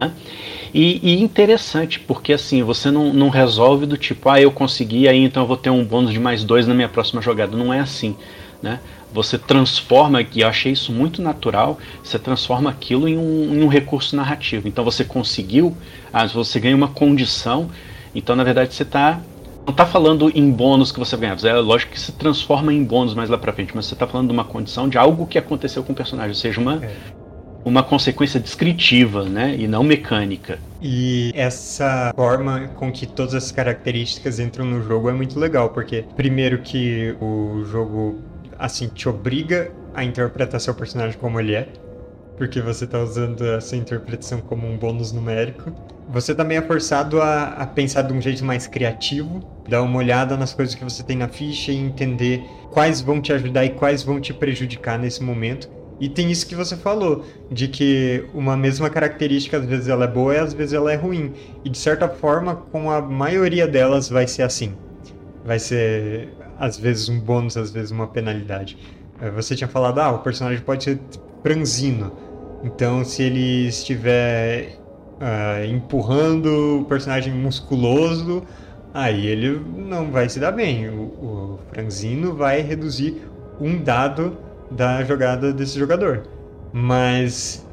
Né? 0.00 0.12
E, 0.74 1.00
e, 1.02 1.22
interessante, 1.22 2.00
porque 2.00 2.32
assim, 2.32 2.62
você 2.62 2.90
não, 2.90 3.12
não 3.12 3.28
resolve 3.28 3.86
do 3.86 3.96
tipo, 3.96 4.28
ah, 4.28 4.40
eu 4.40 4.50
consegui, 4.50 5.08
aí 5.08 5.18
então 5.18 5.44
eu 5.44 5.46
vou 5.46 5.56
ter 5.56 5.70
um 5.70 5.84
bônus 5.84 6.12
de 6.12 6.20
mais 6.20 6.44
dois 6.44 6.66
na 6.66 6.74
minha 6.74 6.88
próxima 6.88 7.22
jogada. 7.22 7.56
Não 7.56 7.72
é 7.72 7.78
assim. 7.80 8.16
Né? 8.60 8.80
você 9.12 9.38
transforma, 9.38 10.20
e 10.22 10.40
eu 10.40 10.48
achei 10.48 10.72
isso 10.72 10.92
muito 10.92 11.22
natural, 11.22 11.78
você 12.02 12.18
transforma 12.18 12.70
aquilo 12.70 13.08
em 13.08 13.16
um, 13.16 13.54
em 13.54 13.62
um 13.62 13.68
recurso 13.68 14.14
narrativo. 14.14 14.68
Então 14.68 14.84
você 14.84 15.04
conseguiu, 15.04 15.76
ah, 16.12 16.26
você 16.26 16.60
ganha 16.60 16.76
uma 16.76 16.88
condição, 16.88 17.70
então 18.14 18.36
na 18.36 18.44
verdade 18.44 18.74
você 18.74 18.82
está 18.82 19.20
não 19.66 19.72
está 19.72 19.84
falando 19.84 20.32
em 20.34 20.50
bônus 20.50 20.90
que 20.90 20.98
você 20.98 21.14
ganha, 21.14 21.36
é 21.44 21.52
lógico 21.56 21.92
que 21.92 22.00
se 22.00 22.12
transforma 22.12 22.72
em 22.72 22.82
bônus 22.82 23.12
mais 23.12 23.28
lá 23.28 23.36
para 23.36 23.52
frente, 23.52 23.72
mas 23.74 23.84
você 23.84 23.92
está 23.92 24.06
falando 24.06 24.28
de 24.28 24.32
uma 24.32 24.44
condição 24.44 24.88
de 24.88 24.96
algo 24.96 25.26
que 25.26 25.36
aconteceu 25.36 25.84
com 25.84 25.92
o 25.92 25.94
personagem, 25.94 26.30
ou 26.30 26.34
seja, 26.34 26.58
uma, 26.58 26.82
é. 26.82 26.90
uma 27.66 27.82
consequência 27.82 28.40
descritiva, 28.40 29.24
né, 29.24 29.54
e 29.58 29.68
não 29.68 29.82
mecânica. 29.82 30.58
E 30.80 31.32
essa 31.34 32.14
forma 32.16 32.68
com 32.76 32.90
que 32.90 33.06
todas 33.06 33.34
as 33.34 33.52
características 33.52 34.40
entram 34.40 34.64
no 34.64 34.82
jogo 34.82 35.10
é 35.10 35.12
muito 35.12 35.38
legal, 35.38 35.68
porque 35.68 36.02
primeiro 36.16 36.62
que 36.62 37.14
o 37.20 37.62
jogo 37.66 38.18
assim, 38.58 38.88
te 38.88 39.08
obriga 39.08 39.70
a 39.94 40.02
interpretar 40.04 40.60
seu 40.60 40.74
personagem 40.74 41.18
como 41.18 41.38
ele 41.38 41.54
é, 41.54 41.68
porque 42.36 42.60
você 42.60 42.84
está 42.84 43.00
usando 43.02 43.44
essa 43.44 43.76
interpretação 43.76 44.40
como 44.40 44.66
um 44.66 44.76
bônus 44.76 45.12
numérico. 45.12 45.72
Você 46.08 46.34
também 46.34 46.56
é 46.56 46.62
forçado 46.62 47.20
a, 47.20 47.48
a, 47.48 47.66
pensar 47.66 48.02
de 48.02 48.12
um 48.12 48.20
jeito 48.20 48.44
mais 48.44 48.66
criativo, 48.66 49.40
dar 49.68 49.82
uma 49.82 49.98
olhada 49.98 50.36
nas 50.36 50.54
coisas 50.54 50.74
que 50.74 50.82
você 50.82 51.02
tem 51.02 51.16
na 51.16 51.28
ficha 51.28 51.70
e 51.70 51.76
entender 51.76 52.42
quais 52.70 53.00
vão 53.00 53.20
te 53.20 53.32
ajudar 53.32 53.64
e 53.64 53.70
quais 53.70 54.02
vão 54.02 54.20
te 54.20 54.32
prejudicar 54.32 54.98
nesse 54.98 55.22
momento. 55.22 55.68
E 56.00 56.08
tem 56.08 56.30
isso 56.30 56.46
que 56.46 56.54
você 56.54 56.76
falou, 56.76 57.24
de 57.50 57.66
que 57.66 58.24
uma 58.32 58.56
mesma 58.56 58.88
característica 58.88 59.58
às 59.58 59.66
vezes 59.66 59.88
ela 59.88 60.04
é 60.04 60.08
boa 60.08 60.34
e 60.34 60.38
às 60.38 60.54
vezes 60.54 60.72
ela 60.72 60.92
é 60.92 60.96
ruim. 60.96 61.32
E 61.64 61.68
de 61.68 61.76
certa 61.76 62.08
forma, 62.08 62.54
com 62.54 62.90
a 62.90 63.02
maioria 63.02 63.66
delas 63.66 64.08
vai 64.08 64.26
ser 64.26 64.42
assim. 64.42 64.74
Vai 65.44 65.58
ser 65.58 66.28
às 66.58 66.78
vezes 66.78 67.08
um 67.08 67.20
bônus, 67.20 67.56
às 67.56 67.70
vezes 67.70 67.90
uma 67.90 68.06
penalidade. 68.06 68.76
É, 69.20 69.30
você 69.30 69.54
tinha 69.54 69.68
falado, 69.68 69.98
ah, 70.00 70.10
o 70.10 70.18
personagem 70.18 70.62
pode 70.62 70.84
ser 70.84 71.00
franzino. 71.42 72.12
Então, 72.64 73.04
se 73.04 73.22
ele 73.22 73.68
estiver 73.68 74.78
uh, 75.20 75.64
empurrando 75.64 76.80
o 76.80 76.84
personagem 76.84 77.32
musculoso, 77.32 78.42
aí 78.92 79.26
ele 79.26 79.60
não 79.76 80.10
vai 80.10 80.28
se 80.28 80.40
dar 80.40 80.50
bem. 80.50 80.88
O, 80.88 81.02
o 81.02 81.58
franzino 81.72 82.34
vai 82.34 82.60
reduzir 82.60 83.22
um 83.60 83.80
dado 83.80 84.36
da 84.70 85.04
jogada 85.04 85.52
desse 85.52 85.78
jogador. 85.78 86.24
Mas 86.72 87.64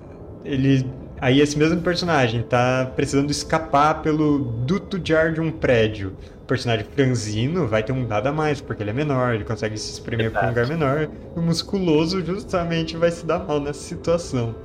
ele 0.43 0.85
aí 1.19 1.39
esse 1.41 1.57
mesmo 1.57 1.81
personagem 1.81 2.41
está 2.41 2.91
precisando 2.95 3.31
escapar 3.31 4.01
pelo 4.01 4.39
duto 4.39 4.99
de 4.99 5.15
ar 5.15 5.33
de 5.33 5.41
um 5.41 5.51
prédio 5.51 6.13
personagem 6.45 6.85
franzino 6.95 7.67
vai 7.67 7.83
ter 7.83 7.91
um 7.91 8.05
dado 8.05 8.27
a 8.27 8.31
mais, 8.31 8.61
porque 8.61 8.83
ele 8.83 8.91
é 8.91 8.93
menor, 8.93 9.33
ele 9.33 9.43
consegue 9.43 9.77
se 9.77 9.91
espremer 9.91 10.31
para 10.31 10.45
um 10.45 10.49
lugar 10.49 10.67
menor. 10.67 11.03
E 11.35 11.39
o 11.39 11.41
musculoso 11.41 12.23
justamente 12.23 12.95
vai 12.95 13.11
se 13.11 13.25
dar 13.25 13.39
mal 13.39 13.59
nessa 13.59 13.81
situação. 13.81 14.55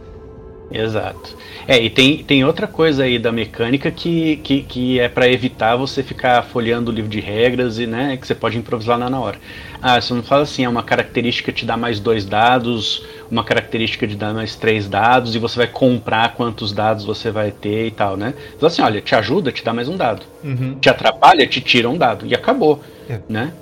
Exato. 0.71 1.37
É, 1.67 1.81
e 1.81 1.91
tem, 1.91 2.19
tem 2.19 2.45
outra 2.45 2.67
coisa 2.67 3.05
aí 3.05 3.19
da 3.19 3.33
mecânica 3.33 3.91
que, 3.91 4.37
que, 4.37 4.63
que 4.63 5.01
é 5.01 5.09
para 5.09 5.29
evitar 5.29 5.77
você 5.77 6.03
ficar 6.03 6.43
folheando 6.45 6.91
o 6.91 6.95
livro 6.95 7.11
de 7.11 7.21
regras 7.21 7.79
e, 7.79 7.87
né, 7.87 8.17
que 8.17 8.27
você 8.27 8.35
pode 8.35 8.57
improvisar 8.57 8.99
lá 8.99 9.11
na 9.11 9.19
hora. 9.19 9.39
Ah, 9.83 10.01
você 10.01 10.15
não 10.15 10.23
fala 10.23 10.43
assim, 10.43 10.65
é 10.65 10.69
uma 10.69 10.83
característica 10.83 11.53
te 11.53 11.67
dá 11.67 11.77
mais 11.77 11.99
dois 11.99 12.25
dados, 12.25 13.05
uma 13.31 13.43
característica 13.43 14.07
te 14.07 14.15
dá 14.15 14.33
mais 14.33 14.55
três 14.55 14.89
dados, 14.89 15.35
e 15.35 15.39
você 15.39 15.57
vai 15.57 15.67
comprar 15.67 16.35
quantos 16.35 16.73
dados 16.73 17.05
você 17.05 17.31
vai 17.31 17.51
ter 17.51 17.87
e 17.87 17.91
tal, 17.91 18.17
né? 18.17 18.35
Então 18.57 18.67
assim, 18.67 18.83
olha, 18.83 19.01
te 19.01 19.15
ajuda, 19.15 19.51
te 19.51 19.65
dá 19.65 19.73
mais 19.73 19.89
um 19.89 19.97
dado. 19.97 20.23
Uhum. 20.45 20.77
Te 20.81 20.89
atrapalha, 20.89 21.47
te 21.47 21.61
tira 21.61 21.89
um 21.89 21.97
dado. 21.97 22.27
E 22.27 22.35
acabou. 22.35 22.81
É. 23.09 23.19
Né? 23.29 23.53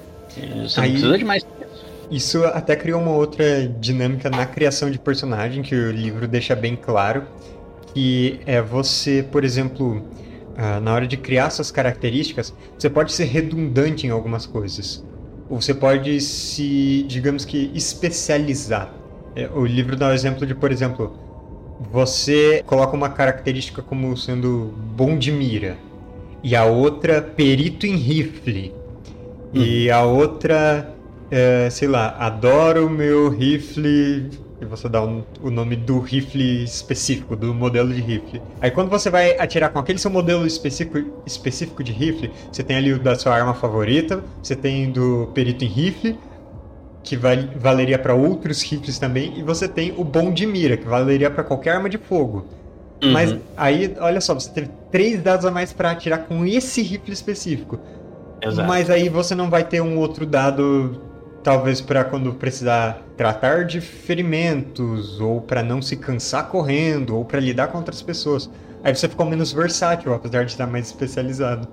Você 0.62 0.80
aí... 0.80 0.86
não 0.86 0.92
precisa 0.92 1.18
de 1.18 1.24
mais 1.24 1.44
isso 2.10 2.44
até 2.44 2.74
criou 2.74 3.00
uma 3.00 3.12
outra 3.12 3.68
dinâmica 3.80 4.30
na 4.30 4.46
criação 4.46 4.90
de 4.90 4.98
personagem 4.98 5.62
que 5.62 5.74
o 5.74 5.90
livro 5.90 6.26
deixa 6.26 6.54
bem 6.54 6.74
claro, 6.74 7.24
que 7.92 8.40
é 8.46 8.62
você, 8.62 9.24
por 9.30 9.44
exemplo, 9.44 9.96
uh, 9.96 10.80
na 10.80 10.94
hora 10.94 11.06
de 11.06 11.16
criar 11.16 11.50
suas 11.50 11.70
características, 11.70 12.54
você 12.78 12.88
pode 12.88 13.12
ser 13.12 13.24
redundante 13.24 14.06
em 14.06 14.10
algumas 14.10 14.46
coisas. 14.46 15.04
Ou 15.50 15.60
você 15.60 15.74
pode 15.74 16.20
se, 16.20 17.04
digamos 17.08 17.44
que, 17.44 17.70
especializar. 17.74 18.92
É, 19.36 19.48
o 19.48 19.64
livro 19.64 19.96
dá 19.96 20.08
o 20.08 20.12
exemplo 20.12 20.46
de, 20.46 20.54
por 20.54 20.72
exemplo, 20.72 21.16
você 21.90 22.62
coloca 22.66 22.96
uma 22.96 23.08
característica 23.08 23.82
como 23.82 24.16
sendo 24.16 24.74
bom 24.96 25.16
de 25.16 25.30
mira, 25.30 25.76
e 26.42 26.54
a 26.56 26.64
outra 26.64 27.20
perito 27.22 27.86
em 27.86 27.96
rifle, 27.96 28.74
e 29.52 29.90
a 29.90 30.02
outra 30.02 30.94
é, 31.30 31.68
sei 31.70 31.88
lá, 31.88 32.16
adoro 32.18 32.86
o 32.86 32.90
meu 32.90 33.28
rifle. 33.28 34.30
E 34.60 34.64
você 34.64 34.88
dá 34.88 35.02
um, 35.04 35.22
o 35.40 35.50
nome 35.50 35.76
do 35.76 36.00
rifle 36.00 36.64
específico, 36.64 37.36
do 37.36 37.54
modelo 37.54 37.92
de 37.92 38.00
rifle. 38.00 38.42
Aí 38.60 38.72
quando 38.72 38.90
você 38.90 39.08
vai 39.08 39.38
atirar 39.38 39.70
com 39.70 39.78
aquele 39.78 40.00
seu 40.00 40.10
modelo 40.10 40.44
específico, 40.44 40.98
específico 41.24 41.84
de 41.84 41.92
rifle, 41.92 42.32
você 42.50 42.64
tem 42.64 42.76
ali 42.76 42.92
o 42.92 42.98
da 42.98 43.14
sua 43.14 43.34
arma 43.34 43.54
favorita, 43.54 44.22
você 44.42 44.56
tem 44.56 44.90
do 44.90 45.30
perito 45.32 45.64
em 45.64 45.68
rifle, 45.68 46.18
que 47.04 47.16
vai, 47.16 47.48
valeria 47.56 48.00
para 48.00 48.14
outros 48.14 48.60
rifles 48.62 48.98
também, 48.98 49.38
e 49.38 49.42
você 49.44 49.68
tem 49.68 49.94
o 49.96 50.02
bom 50.02 50.32
de 50.32 50.44
mira, 50.44 50.76
que 50.76 50.88
valeria 50.88 51.30
para 51.30 51.44
qualquer 51.44 51.76
arma 51.76 51.88
de 51.88 51.96
fogo. 51.96 52.44
Uhum. 53.02 53.12
Mas 53.12 53.36
aí, 53.56 53.94
olha 54.00 54.20
só, 54.20 54.34
você 54.34 54.50
teve 54.50 54.70
três 54.90 55.22
dados 55.22 55.46
a 55.46 55.52
mais 55.52 55.72
para 55.72 55.92
atirar 55.92 56.26
com 56.26 56.44
esse 56.44 56.82
rifle 56.82 57.12
específico. 57.12 57.78
Exato. 58.42 58.66
Mas 58.66 58.90
aí 58.90 59.08
você 59.08 59.34
não 59.34 59.48
vai 59.48 59.64
ter 59.64 59.80
um 59.80 59.98
outro 59.98 60.26
dado 60.26 61.00
talvez 61.42 61.80
para 61.80 62.04
quando 62.04 62.32
precisar 62.34 63.02
tratar 63.16 63.64
de 63.64 63.80
ferimentos, 63.80 65.20
ou 65.20 65.40
para 65.40 65.62
não 65.62 65.80
se 65.80 65.96
cansar 65.96 66.48
correndo, 66.48 67.16
ou 67.16 67.24
para 67.24 67.40
lidar 67.40 67.68
com 67.68 67.78
outras 67.78 68.02
pessoas. 68.02 68.50
Aí 68.82 68.94
você 68.94 69.08
ficou 69.08 69.26
menos 69.26 69.52
versátil, 69.52 70.14
apesar 70.14 70.44
de 70.44 70.52
estar 70.52 70.66
mais 70.66 70.86
especializado. 70.86 71.66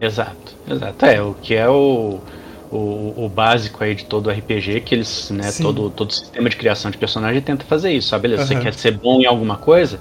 Exato, 0.00 0.56
exato. 0.68 1.04
É, 1.04 1.20
o 1.20 1.34
que 1.34 1.54
é 1.54 1.68
o, 1.68 2.20
o, 2.70 3.24
o 3.24 3.28
básico 3.28 3.82
aí 3.82 3.94
de 3.94 4.04
todo 4.04 4.30
RPG, 4.30 4.80
que 4.80 4.94
eles, 4.94 5.30
né, 5.30 5.50
todo, 5.60 5.90
todo 5.90 6.12
sistema 6.12 6.48
de 6.48 6.56
criação 6.56 6.90
de 6.90 6.96
personagem 6.96 7.40
tenta 7.42 7.64
fazer 7.64 7.90
isso. 7.90 8.14
Ah, 8.14 8.18
beleza, 8.18 8.42
uhum. 8.42 8.48
você 8.48 8.60
quer 8.60 8.74
ser 8.74 8.92
bom 8.92 9.20
em 9.20 9.26
alguma 9.26 9.56
coisa? 9.56 10.00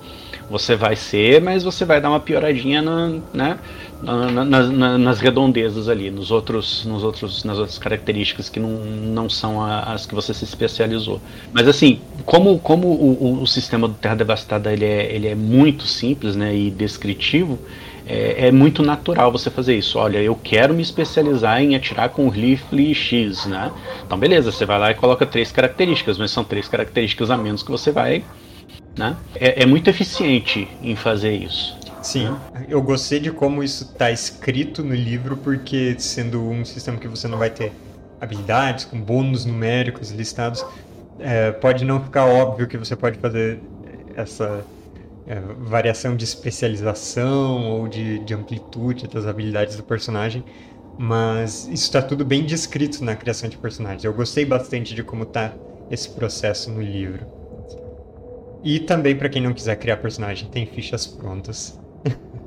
Você 0.49 0.75
vai 0.75 0.95
ser, 0.95 1.41
mas 1.41 1.63
você 1.63 1.85
vai 1.85 1.99
dar 1.99 2.09
uma 2.09 2.19
pioradinha 2.19 2.81
no, 2.81 3.21
né? 3.33 3.59
Na, 4.01 4.45
na, 4.45 4.97
nas 4.97 5.19
redondezas 5.19 5.89
ali, 5.89 6.09
nos 6.09 6.31
outros, 6.31 6.85
nos 6.85 7.03
outros, 7.03 7.43
nas 7.43 7.57
outras 7.57 7.77
características 7.77 8.49
que 8.49 8.59
não, 8.59 8.69
não 8.69 9.29
são 9.29 9.63
as 9.63 10.05
que 10.05 10.15
você 10.15 10.33
se 10.33 10.43
especializou. 10.43 11.21
Mas 11.51 11.67
assim, 11.67 11.99
como, 12.25 12.57
como 12.59 12.87
o, 12.87 13.41
o, 13.41 13.47
sistema 13.47 13.87
do 13.87 13.93
Terra 13.93 14.15
Devastada 14.15 14.71
ele 14.71 14.85
é, 14.85 15.13
ele 15.13 15.27
é 15.27 15.35
muito 15.35 15.85
simples 15.85 16.35
né, 16.35 16.55
e 16.55 16.71
descritivo, 16.71 17.59
é, 18.07 18.47
é, 18.47 18.51
muito 18.51 18.81
natural 18.81 19.31
você 19.31 19.51
fazer 19.51 19.77
isso. 19.77 19.99
Olha, 19.99 20.17
eu 20.19 20.35
quero 20.35 20.73
me 20.73 20.81
especializar 20.81 21.61
em 21.61 21.75
atirar 21.75 22.09
com 22.09 22.27
rifle 22.29 22.95
X, 22.95 23.45
né? 23.45 23.71
Então 24.05 24.17
beleza, 24.17 24.51
você 24.51 24.65
vai 24.65 24.79
lá 24.79 24.91
e 24.91 24.95
coloca 24.95 25.25
três 25.25 25.51
características, 25.51 26.17
mas 26.17 26.31
são 26.31 26.43
três 26.43 26.67
características 26.67 27.29
a 27.29 27.37
menos 27.37 27.61
que 27.61 27.69
você 27.69 27.91
vai 27.91 28.23
Né? 28.97 29.15
É, 29.35 29.63
é 29.63 29.65
muito 29.65 29.89
eficiente 29.89 30.67
em 30.81 30.95
fazer 30.95 31.35
isso. 31.35 31.78
Sim, 32.01 32.35
eu 32.67 32.81
gostei 32.81 33.19
de 33.19 33.31
como 33.31 33.61
isso 33.63 33.83
está 33.83 34.09
escrito 34.09 34.83
no 34.83 34.95
livro, 34.95 35.35
porque 35.37 35.95
sendo 35.99 36.41
um 36.41 36.63
sistema 36.63 36.97
que 36.97 37.07
você 37.07 37.27
não 37.27 37.37
vai 37.37 37.49
ter 37.49 37.73
habilidades 38.21 38.85
com 38.85 38.99
bônus 38.99 39.45
numéricos 39.45 40.11
listados, 40.11 40.65
é, 41.19 41.51
pode 41.51 41.83
não 41.83 42.01
ficar 42.01 42.25
óbvio 42.25 42.67
que 42.67 42.77
você 42.77 42.95
pode 42.95 43.19
fazer 43.19 43.59
essa 44.15 44.63
é, 45.27 45.39
variação 45.59 46.15
de 46.15 46.23
especialização 46.23 47.69
ou 47.69 47.87
de, 47.87 48.19
de 48.19 48.33
amplitude 48.33 49.07
das 49.07 49.25
habilidades 49.25 49.75
do 49.75 49.83
personagem, 49.83 50.43
mas 50.97 51.65
isso 51.65 51.85
está 51.85 52.01
tudo 52.01 52.25
bem 52.25 52.45
descrito 52.45 53.03
na 53.03 53.15
criação 53.15 53.47
de 53.49 53.57
personagens. 53.57 54.03
Eu 54.03 54.13
gostei 54.13 54.45
bastante 54.45 54.95
de 54.95 55.03
como 55.03 55.23
está 55.23 55.53
esse 55.91 56.09
processo 56.09 56.71
no 56.71 56.81
livro. 56.81 57.25
E 58.63 58.79
também 58.79 59.15
para 59.15 59.29
quem 59.29 59.41
não 59.41 59.53
quiser 59.53 59.77
criar 59.77 59.97
personagem, 59.97 60.49
tem 60.49 60.65
fichas 60.65 61.07
prontas. 61.07 61.78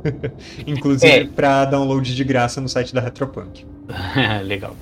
Inclusive 0.67 1.13
é. 1.13 1.25
para 1.25 1.65
download 1.67 2.15
de 2.15 2.25
graça 2.25 2.61
no 2.61 2.69
site 2.69 2.95
da 2.95 3.01
Retropunk. 3.01 3.65
Legal. 4.45 4.77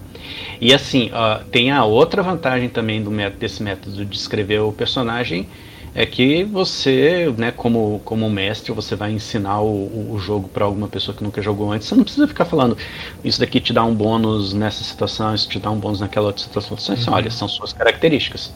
E 0.60 0.72
assim, 0.72 1.10
ó, 1.12 1.38
tem 1.50 1.70
a 1.70 1.84
outra 1.84 2.22
vantagem 2.22 2.68
também 2.68 3.02
do 3.02 3.10
método, 3.10 3.40
desse 3.40 3.62
método 3.62 4.04
de 4.04 4.16
escrever 4.16 4.60
o 4.60 4.72
personagem 4.72 5.46
é 5.94 6.06
que 6.06 6.44
você, 6.44 7.32
né, 7.36 7.50
como, 7.50 8.00
como 8.04 8.30
mestre, 8.30 8.72
você 8.72 8.94
vai 8.94 9.10
ensinar 9.10 9.60
o, 9.60 10.12
o 10.12 10.18
jogo 10.20 10.48
para 10.48 10.64
alguma 10.64 10.86
pessoa 10.86 11.16
que 11.16 11.22
nunca 11.22 11.42
jogou 11.42 11.72
antes. 11.72 11.88
Você 11.88 11.94
não 11.96 12.04
precisa 12.04 12.28
ficar 12.28 12.44
falando 12.44 12.76
isso 13.24 13.40
daqui 13.40 13.60
te 13.60 13.72
dá 13.72 13.82
um 13.84 13.94
bônus 13.94 14.52
nessa 14.54 14.84
situação, 14.84 15.34
isso 15.34 15.48
te 15.48 15.58
dá 15.58 15.70
um 15.70 15.78
bônus 15.78 16.00
naquela 16.00 16.26
outra 16.26 16.42
situação. 16.42 16.76
Você, 16.76 16.92
assim, 16.92 17.10
uhum. 17.10 17.16
olha, 17.16 17.30
são 17.30 17.48
suas 17.48 17.72
características. 17.72 18.52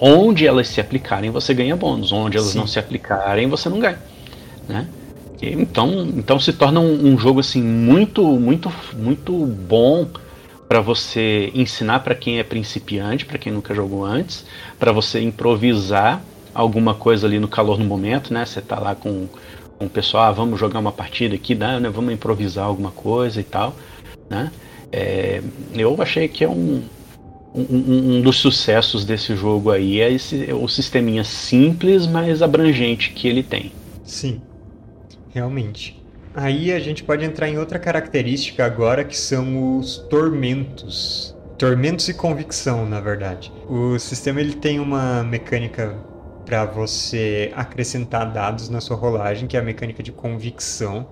Onde 0.00 0.46
elas 0.46 0.68
se 0.68 0.80
aplicarem, 0.80 1.30
você 1.30 1.52
ganha 1.52 1.74
bônus. 1.74 2.12
Onde 2.12 2.36
elas 2.36 2.50
Sim. 2.50 2.58
não 2.58 2.66
se 2.66 2.78
aplicarem, 2.78 3.48
você 3.48 3.68
não 3.68 3.80
ganha. 3.80 3.98
Né? 4.68 4.86
Então, 5.40 6.08
então 6.16 6.38
se 6.38 6.52
torna 6.52 6.80
um, 6.80 7.12
um 7.12 7.18
jogo 7.18 7.40
assim 7.40 7.62
muito, 7.62 8.24
muito, 8.24 8.72
muito 8.96 9.32
bom 9.46 10.06
para 10.68 10.80
você 10.80 11.50
ensinar 11.54 12.00
para 12.00 12.14
quem 12.14 12.38
é 12.38 12.42
principiante, 12.42 13.24
para 13.24 13.38
quem 13.38 13.52
nunca 13.52 13.74
jogou 13.74 14.04
antes, 14.04 14.44
para 14.78 14.92
você 14.92 15.20
improvisar 15.20 16.22
alguma 16.52 16.94
coisa 16.94 17.26
ali 17.26 17.38
no 17.38 17.48
calor 17.48 17.78
no 17.78 17.84
momento, 17.84 18.34
né? 18.34 18.44
Você 18.44 18.60
tá 18.60 18.78
lá 18.78 18.94
com, 18.94 19.28
o 19.80 19.88
pessoal, 19.88 20.24
ah, 20.24 20.32
vamos 20.32 20.58
jogar 20.58 20.80
uma 20.80 20.92
partida 20.92 21.36
aqui, 21.36 21.54
né? 21.54 21.80
vamos 21.92 22.12
improvisar 22.12 22.66
alguma 22.66 22.90
coisa 22.90 23.40
e 23.40 23.44
tal, 23.44 23.74
né? 24.28 24.50
É, 24.90 25.42
eu 25.74 25.96
achei 26.00 26.28
que 26.28 26.44
é 26.44 26.48
um, 26.48 26.82
um, 27.54 28.16
um, 28.16 28.20
dos 28.20 28.36
sucessos 28.36 29.04
desse 29.04 29.36
jogo 29.36 29.70
aí 29.70 30.00
é 30.00 30.10
esse, 30.10 30.52
o 30.52 30.66
sisteminha 30.66 31.24
simples, 31.24 32.06
mas 32.06 32.42
abrangente 32.42 33.10
que 33.10 33.28
ele 33.28 33.42
tem. 33.42 33.70
Sim, 34.04 34.40
realmente. 35.38 36.02
Aí 36.34 36.72
a 36.72 36.78
gente 36.78 37.02
pode 37.04 37.24
entrar 37.24 37.48
em 37.48 37.58
outra 37.58 37.78
característica 37.78 38.64
agora 38.64 39.04
que 39.04 39.16
são 39.16 39.78
os 39.78 39.98
tormentos. 40.10 41.34
Tormentos 41.56 42.08
e 42.08 42.14
convicção, 42.14 42.86
na 42.86 43.00
verdade. 43.00 43.52
O 43.68 43.98
sistema 43.98 44.40
ele 44.40 44.54
tem 44.54 44.78
uma 44.78 45.24
mecânica 45.24 45.96
para 46.44 46.64
você 46.64 47.52
acrescentar 47.54 48.32
dados 48.32 48.68
na 48.68 48.80
sua 48.80 48.96
rolagem, 48.96 49.48
que 49.48 49.56
é 49.56 49.60
a 49.60 49.62
mecânica 49.62 50.02
de 50.02 50.12
convicção. 50.12 51.06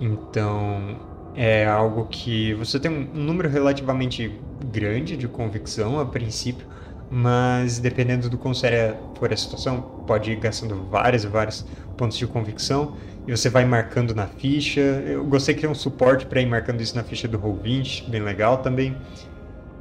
Então, 0.00 0.96
é 1.34 1.66
algo 1.66 2.06
que 2.06 2.54
você 2.54 2.78
tem 2.78 2.90
um 2.90 3.08
número 3.14 3.48
relativamente 3.48 4.38
grande 4.70 5.16
de 5.16 5.26
convicção 5.26 5.98
a 5.98 6.04
princípio, 6.04 6.66
mas 7.14 7.78
dependendo 7.78 8.30
do 8.30 8.38
quão 8.38 8.54
séria 8.54 8.96
for 9.18 9.30
a 9.30 9.36
situação, 9.36 9.82
pode 10.06 10.30
ir 10.32 10.36
gastando 10.36 10.88
vários 10.90 11.24
e 11.24 11.26
vários 11.26 11.62
pontos 11.94 12.16
de 12.16 12.26
convicção 12.26 12.96
e 13.26 13.30
você 13.30 13.50
vai 13.50 13.66
marcando 13.66 14.14
na 14.14 14.26
ficha. 14.26 14.80
Eu 14.80 15.22
gostei 15.22 15.54
que 15.54 15.60
tem 15.60 15.68
um 15.68 15.74
suporte 15.74 16.24
para 16.24 16.40
ir 16.40 16.46
marcando 16.46 16.80
isso 16.80 16.96
na 16.96 17.04
ficha 17.04 17.28
do 17.28 17.38
Roll20, 17.38 18.08
bem 18.08 18.22
legal 18.22 18.58
também. 18.58 18.96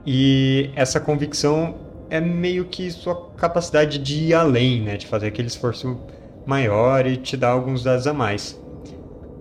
E 0.05 0.71
essa 0.75 0.99
convicção 0.99 1.75
é 2.09 2.19
meio 2.19 2.65
que 2.65 2.91
sua 2.91 3.31
capacidade 3.37 3.97
de 3.97 4.25
ir 4.25 4.33
além, 4.33 4.81
né? 4.81 4.97
De 4.97 5.07
fazer 5.07 5.27
aquele 5.27 5.47
esforço 5.47 5.97
maior 6.45 7.07
e 7.07 7.15
te 7.15 7.37
dar 7.37 7.51
alguns 7.51 7.81
dados 7.81 8.07
a 8.07 8.13
mais. 8.13 8.59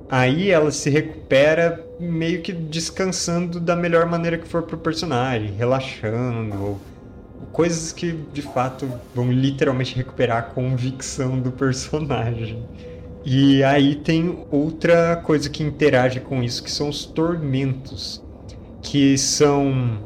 Aí 0.08 0.48
ela 0.50 0.70
se 0.70 0.88
recupera 0.90 1.84
meio 1.98 2.40
que 2.40 2.52
descansando 2.52 3.58
da 3.58 3.74
melhor 3.74 4.06
maneira 4.06 4.38
que 4.38 4.46
for 4.46 4.62
pro 4.62 4.78
personagem, 4.78 5.52
relaxando, 5.56 6.62
ou 6.62 6.80
coisas 7.52 7.92
que 7.92 8.12
de 8.32 8.42
fato 8.42 8.88
vão 9.14 9.30
literalmente 9.30 9.94
recuperar 9.94 10.38
a 10.38 10.42
convicção 10.42 11.40
do 11.40 11.50
personagem. 11.50 12.64
E 13.24 13.62
aí 13.62 13.96
tem 13.96 14.46
outra 14.50 15.16
coisa 15.16 15.50
que 15.50 15.62
interage 15.62 16.20
com 16.20 16.42
isso, 16.42 16.62
que 16.62 16.70
são 16.70 16.88
os 16.88 17.04
tormentos, 17.04 18.22
que 18.82 19.18
são 19.18 19.98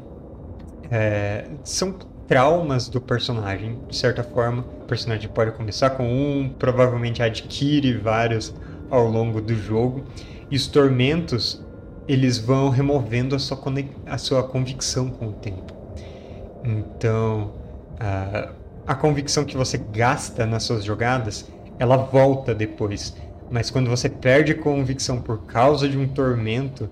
é, 0.90 1.46
são 1.62 1.94
traumas 2.26 2.88
do 2.88 3.00
personagem. 3.00 3.78
De 3.88 3.96
certa 3.96 4.22
forma, 4.22 4.64
o 4.82 4.84
personagem 4.86 5.28
pode 5.28 5.52
começar 5.52 5.90
com 5.90 6.04
um, 6.04 6.48
provavelmente 6.48 7.22
adquire 7.22 7.96
vários 7.98 8.54
ao 8.90 9.06
longo 9.08 9.40
do 9.40 9.54
jogo. 9.54 10.04
E 10.50 10.56
os 10.56 10.66
tormentos, 10.66 11.64
eles 12.08 12.38
vão 12.38 12.68
removendo 12.68 13.34
a 13.34 13.38
sua, 13.38 13.58
a 14.06 14.18
sua 14.18 14.42
convicção 14.42 15.08
com 15.08 15.28
o 15.28 15.32
tempo. 15.32 15.83
Então, 16.64 17.52
a, 18.00 18.50
a 18.86 18.94
convicção 18.94 19.44
que 19.44 19.56
você 19.56 19.78
gasta 19.78 20.46
nas 20.46 20.62
suas 20.62 20.82
jogadas 20.82 21.46
ela 21.78 21.96
volta 21.96 22.54
depois. 22.54 23.14
Mas 23.50 23.70
quando 23.70 23.90
você 23.90 24.08
perde 24.08 24.54
convicção 24.54 25.20
por 25.20 25.44
causa 25.44 25.88
de 25.88 25.98
um 25.98 26.08
tormento, 26.08 26.88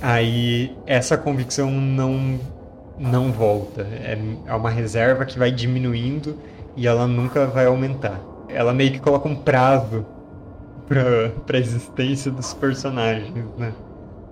aí 0.00 0.76
essa 0.86 1.16
convicção 1.16 1.70
não 1.70 2.40
não 2.98 3.30
volta. 3.30 3.82
É, 3.82 4.18
é 4.46 4.54
uma 4.54 4.70
reserva 4.70 5.26
que 5.26 5.38
vai 5.38 5.50
diminuindo 5.50 6.38
e 6.74 6.86
ela 6.86 7.06
nunca 7.06 7.46
vai 7.46 7.66
aumentar. 7.66 8.18
Ela 8.48 8.72
meio 8.72 8.90
que 8.90 8.98
coloca 8.98 9.28
um 9.28 9.36
prazo 9.36 10.06
para 10.88 11.56
a 11.56 11.60
existência 11.60 12.30
dos 12.30 12.54
personagens, 12.54 13.44
né? 13.58 13.72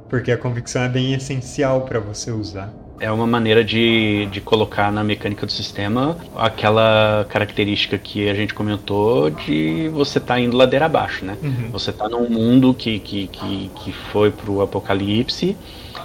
Porque 0.08 0.32
a 0.32 0.38
convicção 0.38 0.82
é 0.82 0.88
bem 0.88 1.12
essencial 1.12 1.82
para 1.82 2.00
você 2.00 2.30
usar 2.30 2.72
é 3.00 3.10
uma 3.10 3.26
maneira 3.26 3.64
de, 3.64 4.26
de 4.26 4.40
colocar 4.40 4.90
na 4.92 5.02
mecânica 5.02 5.44
do 5.46 5.52
sistema 5.52 6.16
aquela 6.36 7.26
característica 7.28 7.98
que 7.98 8.28
a 8.28 8.34
gente 8.34 8.54
comentou 8.54 9.30
de 9.30 9.88
você 9.88 10.18
estar 10.18 10.34
tá 10.34 10.40
indo 10.40 10.56
ladeira 10.56 10.86
abaixo, 10.86 11.24
né? 11.24 11.36
Uhum. 11.42 11.70
Você 11.70 11.90
está 11.90 12.08
num 12.08 12.28
mundo 12.28 12.72
que, 12.72 12.98
que, 12.98 13.26
que, 13.26 13.70
que 13.74 13.92
foi 13.92 14.30
pro 14.30 14.62
apocalipse 14.62 15.56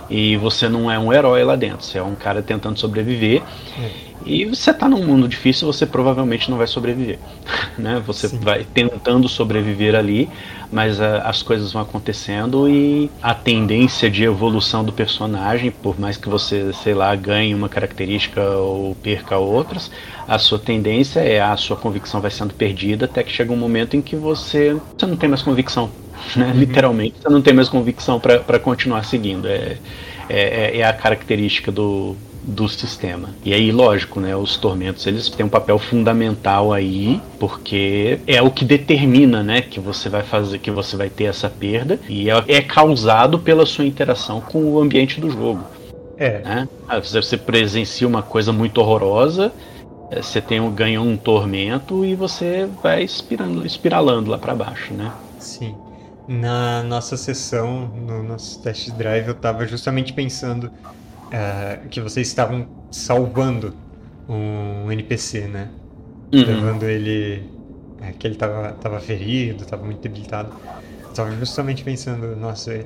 e 0.09 0.35
você 0.37 0.67
não 0.67 0.89
é 0.89 0.97
um 0.97 1.13
herói 1.13 1.43
lá 1.43 1.55
dentro, 1.55 1.85
você 1.85 1.99
é 1.99 2.03
um 2.03 2.15
cara 2.15 2.41
tentando 2.41 2.79
sobreviver. 2.79 3.41
Uhum. 3.77 4.09
E 4.25 4.45
você 4.45 4.71
está 4.71 4.89
num 4.89 5.05
mundo 5.05 5.27
difícil, 5.27 5.65
você 5.65 5.85
provavelmente 5.85 6.49
não 6.49 6.57
vai 6.57 6.67
sobreviver. 6.67 7.19
Né? 7.77 8.03
Você 8.05 8.27
Sim. 8.27 8.39
vai 8.39 8.65
tentando 8.65 9.29
sobreviver 9.29 9.95
ali, 9.95 10.29
mas 10.69 10.99
a, 10.99 11.19
as 11.19 11.41
coisas 11.41 11.71
vão 11.71 11.81
acontecendo 11.81 12.67
e 12.67 13.09
a 13.21 13.33
tendência 13.33 14.09
de 14.09 14.25
evolução 14.25 14.83
do 14.83 14.91
personagem, 14.91 15.71
por 15.71 15.97
mais 15.97 16.17
que 16.17 16.27
você, 16.27 16.73
sei 16.73 16.93
lá, 16.93 17.15
ganhe 17.15 17.55
uma 17.55 17.69
característica 17.69 18.41
ou 18.41 18.93
perca 18.95 19.37
outras, 19.37 19.89
a 20.27 20.37
sua 20.37 20.59
tendência 20.59 21.21
é 21.21 21.39
a 21.39 21.55
sua 21.55 21.77
convicção 21.77 22.19
vai 22.19 22.31
sendo 22.31 22.53
perdida 22.53 23.05
até 23.05 23.23
que 23.23 23.31
chega 23.31 23.53
um 23.53 23.57
momento 23.57 23.95
em 23.95 24.01
que 24.01 24.17
você, 24.17 24.75
você 24.97 25.05
não 25.05 25.15
tem 25.15 25.29
mais 25.29 25.41
convicção. 25.41 25.89
Né? 26.35 26.51
Literalmente, 26.55 27.15
você 27.21 27.29
não 27.29 27.41
tem 27.41 27.53
mais 27.53 27.69
convicção 27.69 28.19
para 28.19 28.59
continuar 28.59 29.03
seguindo. 29.03 29.47
É, 29.47 29.77
é, 30.29 30.77
é 30.77 30.83
a 30.83 30.93
característica 30.93 31.71
do, 31.71 32.15
do 32.43 32.69
sistema. 32.69 33.29
E 33.43 33.53
aí, 33.53 33.71
lógico, 33.71 34.19
né, 34.19 34.35
os 34.35 34.55
tormentos 34.57 35.05
eles 35.07 35.27
têm 35.29 35.45
um 35.45 35.49
papel 35.49 35.79
fundamental 35.79 36.71
aí, 36.71 37.19
porque 37.39 38.19
é 38.27 38.41
o 38.41 38.51
que 38.51 38.63
determina, 38.63 39.43
né, 39.43 39.61
que 39.61 39.79
você 39.79 40.07
vai 40.07 40.23
fazer, 40.23 40.59
que 40.59 40.71
você 40.71 40.95
vai 40.95 41.09
ter 41.09 41.25
essa 41.25 41.49
perda 41.49 41.99
e 42.07 42.29
é, 42.29 42.43
é 42.47 42.61
causado 42.61 43.39
pela 43.39 43.65
sua 43.65 43.85
interação 43.85 44.39
com 44.39 44.63
o 44.63 44.79
ambiente 44.79 45.19
do 45.19 45.29
jogo. 45.29 45.63
É. 46.17 46.39
Né? 46.39 46.69
Ah, 46.87 46.99
você 46.99 47.37
presencia 47.37 48.07
uma 48.07 48.21
coisa 48.21 48.51
muito 48.51 48.79
horrorosa, 48.79 49.51
é, 50.11 50.21
você 50.21 50.41
tem 50.41 50.59
um, 50.59 50.71
ganha 50.71 51.01
um 51.01 51.17
tormento 51.17 52.05
e 52.05 52.15
você 52.15 52.67
vai 52.83 53.03
espirando, 53.03 53.65
espiralando 53.65 54.29
lá 54.29 54.37
para 54.37 54.53
baixo, 54.53 54.93
né? 54.93 55.11
Sim. 55.39 55.75
Na 56.29 56.83
nossa 56.83 57.17
sessão, 57.17 57.87
no 57.87 58.21
nosso 58.21 58.61
test 58.61 58.91
drive, 58.91 59.29
eu 59.29 59.33
estava 59.33 59.65
justamente 59.65 60.13
pensando 60.13 60.65
uh, 60.65 61.89
que 61.89 61.99
vocês 61.99 62.27
estavam 62.27 62.67
salvando 62.91 63.73
um 64.29 64.91
NPC, 64.91 65.47
né? 65.47 65.69
Uhum. 66.31 66.45
Levando 66.45 66.83
ele. 66.83 67.49
É, 67.99 68.11
que 68.11 68.27
ele 68.27 68.35
tava, 68.35 68.73
tava 68.73 68.99
ferido, 68.99 69.65
tava 69.65 69.83
muito 69.83 70.01
debilitado. 70.01 70.53
Estava 71.09 71.31
justamente 71.31 71.83
pensando, 71.83 72.35
nossa, 72.35 72.85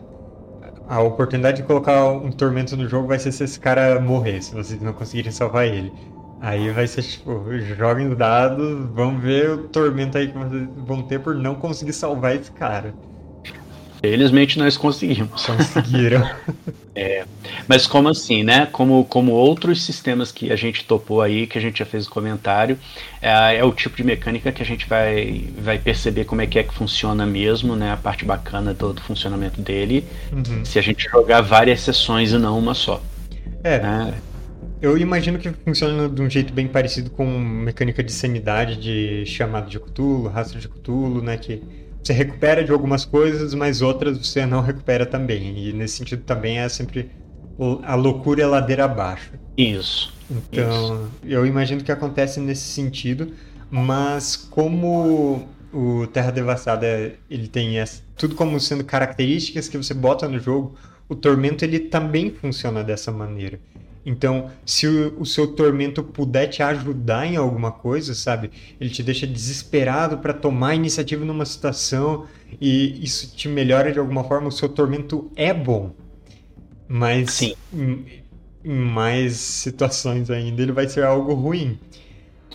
a 0.88 1.02
oportunidade 1.02 1.58
de 1.58 1.64
colocar 1.64 2.06
um 2.12 2.32
tormento 2.32 2.78
no 2.78 2.88
jogo 2.88 3.10
vai 3.10 3.20
ser 3.20 3.34
se 3.34 3.44
esse 3.44 3.60
cara 3.60 4.00
morrer, 4.00 4.42
se 4.42 4.54
vocês 4.56 4.82
não 4.82 4.94
conseguirem 4.94 5.34
salvar 5.34 5.68
ele. 5.68 5.92
Aí 6.40 6.72
vai 6.72 6.88
ser 6.88 7.04
tipo, 7.04 7.44
joguem 7.78 8.16
dados, 8.16 8.88
vamos 8.94 9.22
ver 9.22 9.50
o 9.50 9.68
tormento 9.68 10.18
aí 10.18 10.30
que 10.30 10.38
vocês 10.38 10.66
vão 10.78 11.02
ter 11.02 11.20
por 11.20 11.36
não 11.36 11.56
conseguir 11.56 11.92
salvar 11.92 12.38
esse 12.38 12.50
cara. 12.50 12.94
Felizmente 14.04 14.60
nós 14.60 14.76
conseguimos. 14.76 15.46
Conseguiram. 15.46 16.30
é, 16.94 17.24
mas 17.70 17.88
como 17.88 18.10
assim, 18.10 18.44
né? 18.44 18.68
Como, 18.70 19.06
como 19.06 19.32
outros 19.32 19.82
sistemas 19.82 20.30
que 20.30 20.52
a 20.52 20.58
gente 20.58 20.84
topou 20.84 21.22
aí, 21.22 21.48
que 21.48 21.58
a 21.58 21.62
gente 21.62 21.80
já 21.80 21.86
fez 21.86 22.06
o 22.06 22.10
comentário, 22.10 22.78
é, 23.22 23.56
é, 23.56 23.64
o 23.64 23.72
tipo 23.72 23.96
de 23.96 24.04
mecânica 24.04 24.52
que 24.52 24.62
a 24.62 24.66
gente 24.66 24.90
vai, 24.90 25.46
vai 25.58 25.80
perceber 25.80 26.26
como 26.26 26.42
é 26.42 26.48
que 26.48 26.60
é 26.60 26.64
que 26.64 26.74
funciona 26.74 27.26
mesmo, 27.26 27.78
né? 27.78 27.94
A 27.94 27.98
parte 27.98 28.26
bacana 28.26 28.74
do, 28.74 28.92
do 28.92 29.00
funcionamento 29.00 29.62
dele. 29.62 30.06
Uhum. 30.34 30.66
Se 30.66 30.78
a 30.78 30.82
gente 30.82 31.10
jogar 31.10 31.40
várias 31.40 31.80
sessões 31.80 32.34
e 32.34 32.38
não 32.38 32.60
uma 32.60 32.74
só. 32.74 33.02
É. 33.64 33.80
Né? 33.80 34.14
Eu 34.82 34.98
imagino 34.98 35.40
que 35.40 35.50
funciona 35.64 36.10
de 36.10 36.22
um 36.22 36.30
jeito 36.30 36.52
bem 36.52 36.68
parecido 36.68 37.10
com 37.10 37.26
mecânica 37.26 38.04
de 38.04 38.12
sanidade, 38.12 38.76
de 38.76 39.26
chamado 39.26 39.70
de 39.70 39.80
Cthulhu, 39.80 40.28
rastro 40.28 40.60
de 40.60 40.68
Cthulhu, 40.68 41.22
né? 41.22 41.38
Que 41.38 41.64
você 42.04 42.14
recupera 42.14 42.64
de 42.64 42.72
algumas 42.72 43.06
coisas, 43.06 43.54
mas 43.54 43.82
outras 43.82 44.18
você 44.18 44.46
não 44.46 44.62
recupera 44.62 45.06
também. 45.06 45.58
E 45.58 45.74
nesse 45.74 45.98
sentido 45.98 46.24
também 46.24 46.60
é 46.60 46.68
sempre 46.68 47.10
a 47.84 47.96
loucura 47.96 48.42
é 48.42 48.46
ladeira 48.46 48.86
abaixo. 48.86 49.32
Isso. 49.58 50.14
Então, 50.30 50.96
isso. 50.96 51.10
eu 51.24 51.46
imagino 51.46 51.84
que 51.84 51.92
acontece 51.92 52.40
nesse 52.40 52.64
sentido, 52.64 53.32
mas 53.70 54.36
como 54.36 55.48
o 55.72 56.08
Terra 56.08 56.32
Devastada 56.32 57.14
ele 57.30 57.48
tem 57.48 57.80
essa, 57.80 58.02
tudo 58.18 58.36
como 58.36 58.60
sendo 58.60 58.84
características 58.84 59.68
que 59.68 59.78
você 59.78 59.94
bota 59.94 60.28
no 60.28 60.40
jogo, 60.40 60.76
o 61.08 61.16
Tormento 61.16 61.64
ele 61.64 61.80
também 61.80 62.32
funciona 62.32 62.84
dessa 62.84 63.12
maneira. 63.12 63.60
Então, 64.06 64.52
se 64.66 64.86
o, 64.86 65.22
o, 65.22 65.26
seu 65.26 65.48
tormento 65.48 66.04
puder 66.04 66.48
te 66.48 66.62
ajudar 66.62 67.26
em 67.26 67.38
alguma 67.38 67.72
coisa, 67.72 68.14
sabe? 68.14 68.52
Ele 68.80 68.90
te 68.90 69.02
deixa 69.02 69.26
desesperado 69.26 70.18
para 70.18 70.34
tomar 70.34 70.76
iniciativa 70.76 71.24
numa 71.24 71.46
situação 71.46 72.26
e 72.60 73.02
isso 73.04 73.34
te 73.36 73.48
melhora 73.48 73.92
de 73.92 74.00
alguma 74.00 74.24
forma. 74.26 74.50
O 74.50 74.52
seu 74.52 74.68
tormento 74.68 75.32
é 75.36 75.54
bom, 75.54 75.92
mas 76.88 77.32
Sim. 77.32 77.54
Em, 77.74 78.06
em 78.64 78.76
mais 78.76 79.38
situações 79.38 80.30
ainda 80.30 80.62
ele 80.62 80.74
vai 80.74 80.88
ser 80.88 81.04
algo 81.04 81.34
ruim. 81.34 81.80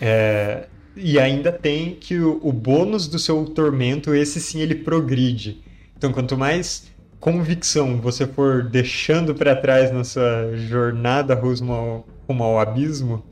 É, 0.01 0.67
e 0.95 1.19
ainda 1.19 1.53
tem 1.53 1.95
que 1.95 2.19
o, 2.19 2.41
o 2.43 2.53
bônus 2.53 3.07
do 3.07 3.19
seu 3.19 3.45
tormento, 3.47 4.15
esse 4.15 4.41
sim, 4.41 4.61
ele 4.61 4.75
progride. 4.75 5.63
Então, 5.97 6.13
quanto 6.13 6.37
mais 6.37 6.89
convicção 7.21 8.01
você 8.01 8.27
for 8.27 8.63
deixando 8.63 9.35
para 9.35 9.57
trás 9.57 9.93
na 9.93 10.05
sua 10.05 10.57
jornada 10.57 11.35
rumo 11.35 11.73
ao, 11.73 12.09
rumo 12.27 12.45
ao 12.45 12.61
abismo, 12.61 13.25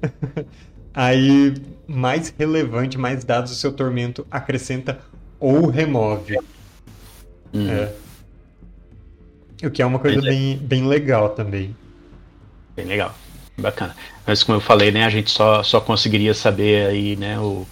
aí 0.92 1.54
mais 1.86 2.34
relevante, 2.38 2.98
mais 2.98 3.24
dados 3.24 3.52
o 3.52 3.54
seu 3.54 3.72
tormento 3.72 4.26
acrescenta 4.30 5.00
ou 5.38 5.66
remove. 5.66 6.38
Uhum. 7.52 7.70
É. 7.70 7.92
O 9.66 9.70
que 9.70 9.80
é 9.80 9.86
uma 9.86 9.98
coisa 9.98 10.20
bem, 10.20 10.58
bem 10.58 10.86
legal 10.86 11.30
também. 11.30 11.74
Bem 12.76 12.86
legal. 12.86 13.14
Bacana. 13.56 13.94
Mas 14.26 14.42
como 14.42 14.56
eu 14.56 14.60
falei, 14.60 14.90
né, 14.90 15.04
a 15.04 15.10
gente 15.10 15.30
só, 15.30 15.62
só 15.62 15.80
conseguiria 15.80 16.34
saber 16.34 16.88
aí, 16.88 17.16
né, 17.16 17.38
o, 17.38 17.66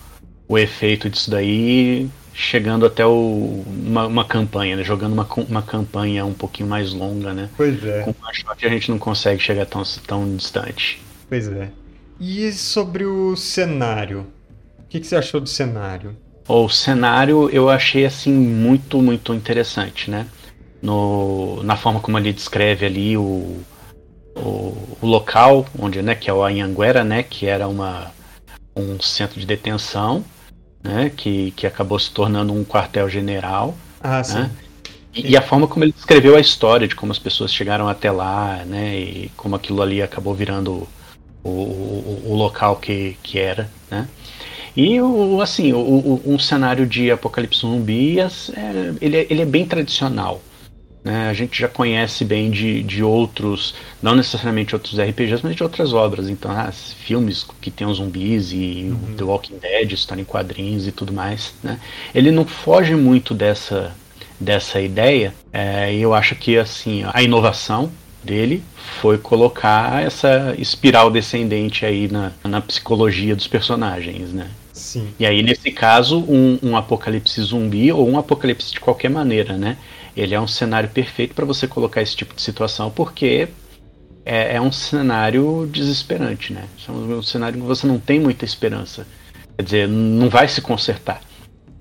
o 0.49 0.57
efeito 0.57 1.11
disso 1.11 1.31
daí 1.31 2.09
chegando 2.35 2.87
até 2.87 3.05
o, 3.05 3.65
uma, 3.67 4.07
uma 4.07 4.25
campanha, 4.25 4.77
né? 4.77 4.85
jogando 4.85 5.13
uma, 5.13 5.29
uma 5.49 5.63
campanha 5.63 6.25
um 6.25 6.33
pouquinho 6.33 6.69
mais 6.69 6.93
longa, 6.93 7.33
né? 7.33 7.49
Pois 7.57 7.85
é. 7.85 8.03
Com 8.03 8.15
uma 8.19 8.33
shot 8.33 8.67
a 8.67 8.69
gente 8.69 8.91
não 8.91 8.99
consegue 8.99 9.41
chegar 9.43 9.67
tão, 9.67 9.83
tão 10.07 10.37
distante. 10.37 11.01
Pois 11.29 11.49
é. 11.49 11.71
E 12.21 12.53
sobre 12.53 13.05
o 13.05 13.37
cenário? 13.37 14.27
O 14.79 14.89
que, 14.89 15.01
que 15.01 15.07
você 15.07 15.17
achou 15.17 15.41
do 15.41 15.49
cenário? 15.49 16.17
O 16.49 16.69
cenário 16.69 17.49
eu 17.51 17.69
achei 17.69 18.05
assim 18.05 18.33
muito, 18.33 19.01
muito 19.01 19.33
interessante, 19.33 20.11
né? 20.11 20.27
No, 20.83 21.63
na 21.63 21.77
forma 21.77 22.01
como 22.01 22.19
ele 22.19 22.33
descreve 22.33 22.85
ali 22.85 23.17
o, 23.17 23.61
o, 24.35 24.97
o 25.01 25.07
local 25.07 25.65
onde, 25.79 26.03
né, 26.03 26.15
que 26.15 26.29
é 26.29 26.33
o 26.33 26.43
Anhanguera, 26.43 27.05
né, 27.05 27.23
que 27.23 27.47
era 27.47 27.69
uma, 27.69 28.11
um 28.75 29.01
centro 29.01 29.39
de 29.39 29.47
detenção 29.47 30.25
né, 30.83 31.11
que, 31.17 31.53
que 31.53 31.67
acabou 31.67 31.99
se 31.99 32.11
tornando 32.11 32.53
um 32.53 32.65
quartel-general. 32.65 33.77
Ah, 34.01 34.19
né? 34.19 34.25
sim. 34.25 34.51
E, 35.15 35.33
e, 35.33 35.37
a 35.37 35.43
forma 35.43 35.69
como 35.69 35.85
ele 35.85 35.95
escreveu 35.97 36.37
a 36.37 36.41
história 36.41 36.89
de 36.89 36.95
como 36.95 37.13
as 37.13 37.19
pessoas 37.19 37.53
chegaram 37.53 37.87
até 37.87 38.11
lá, 38.11 38.65
né, 38.65 38.99
e 38.99 39.31
como 39.37 39.55
aquilo 39.55 39.83
ali 39.83 40.01
acabou 40.01 40.35
virando 40.35 40.89
o, 41.45 41.49
o, 41.49 42.23
o 42.27 42.35
local 42.35 42.77
que, 42.77 43.17
que 43.23 43.39
era, 43.39 43.71
né. 43.91 44.09
E 44.75 44.99
o, 45.01 45.41
assim, 45.43 45.73
o, 45.75 45.79
o, 45.79 46.23
um 46.25 46.39
cenário 46.39 46.87
de 46.87 47.11
apocalipse 47.11 47.61
zumbi, 47.61 48.19
é, 48.19 48.29
ele, 49.03 49.17
é, 49.19 49.27
ele 49.29 49.43
é 49.43 49.45
bem 49.45 49.67
tradicional, 49.67 50.41
né? 51.05 51.29
A 51.29 51.33
gente 51.33 51.59
já 51.59 51.69
conhece 51.69 52.25
bem 52.25 52.51
de, 52.51 52.83
de 52.83 53.03
outros, 53.03 53.75
não 54.01 54.15
necessariamente 54.15 54.75
outros 54.75 54.99
RPGs, 54.99 55.41
mas 55.43 55.57
de 55.57 55.63
outras 55.63 55.93
obras. 55.93 56.29
Então, 56.29 56.51
ah, 56.51 56.71
filmes 56.73 57.45
que 57.61 57.71
tem 57.71 57.87
os 57.87 57.97
zumbis 57.97 58.53
e 58.53 58.89
uhum. 58.91 59.17
The 59.17 59.25
Walking 59.25 59.59
Dead, 59.59 59.93
história 59.93 60.23
em 60.23 60.25
quadrinhos 60.25 60.87
e 60.87 60.93
tudo 60.93 61.13
mais. 61.13 61.55
Né? 61.63 61.79
Ele 62.15 62.31
não 62.31 62.45
foge 62.45 62.95
muito 62.95 63.35
dessa, 63.35 63.95
dessa 64.39 64.81
ideia. 64.81 65.35
É, 65.53 65.93
eu 65.95 66.15
acho 66.15 66.35
que 66.37 66.57
assim 66.57 67.05
a 67.13 67.23
inovação 67.23 67.91
dele 68.23 68.63
foi 69.01 69.19
colocar 69.19 70.01
essa 70.03 70.55
espiral 70.57 71.11
descendente 71.11 71.85
aí 71.85 72.07
na, 72.07 72.33
na 72.45 72.61
psicologia 72.61 73.35
dos 73.35 73.49
personagens, 73.49 74.33
né? 74.33 74.49
Sim. 74.73 75.09
E 75.19 75.27
aí, 75.27 75.43
nesse 75.43 75.71
caso, 75.71 76.19
um, 76.19 76.59
um 76.63 76.77
apocalipse 76.77 77.41
zumbi 77.41 77.93
ou 77.93 78.09
um 78.09 78.19
apocalipse 78.19 78.73
de 78.73 78.81
qualquer 78.81 79.11
maneira, 79.11 79.57
né? 79.57 79.77
Ele 80.17 80.35
é 80.35 80.41
um 80.41 80.47
cenário 80.47 80.89
perfeito 80.91 81.35
para 81.35 81.45
você 81.45 81.67
colocar 81.67 82.03
esse 82.03 82.15
tipo 82.15 82.35
de 82.35 82.43
situação, 82.43 82.91
porque 82.91 83.49
é, 84.25 84.57
é, 84.57 84.61
um 84.61 84.71
cenário 84.71 85.69
desesperante, 85.71 86.53
né? 86.53 86.65
É 86.87 86.93
um 86.93 87.23
cenário 87.23 87.61
que 87.61 87.67
você 87.67 87.87
não 87.87 87.99
tem 87.99 88.21
muita 88.21 88.45
esperança. 88.45 89.07
Quer 89.57 89.63
dizer, 89.63 89.89
não 89.89 90.29
vai 90.29 90.49
se 90.49 90.61
consertar. 90.61 91.21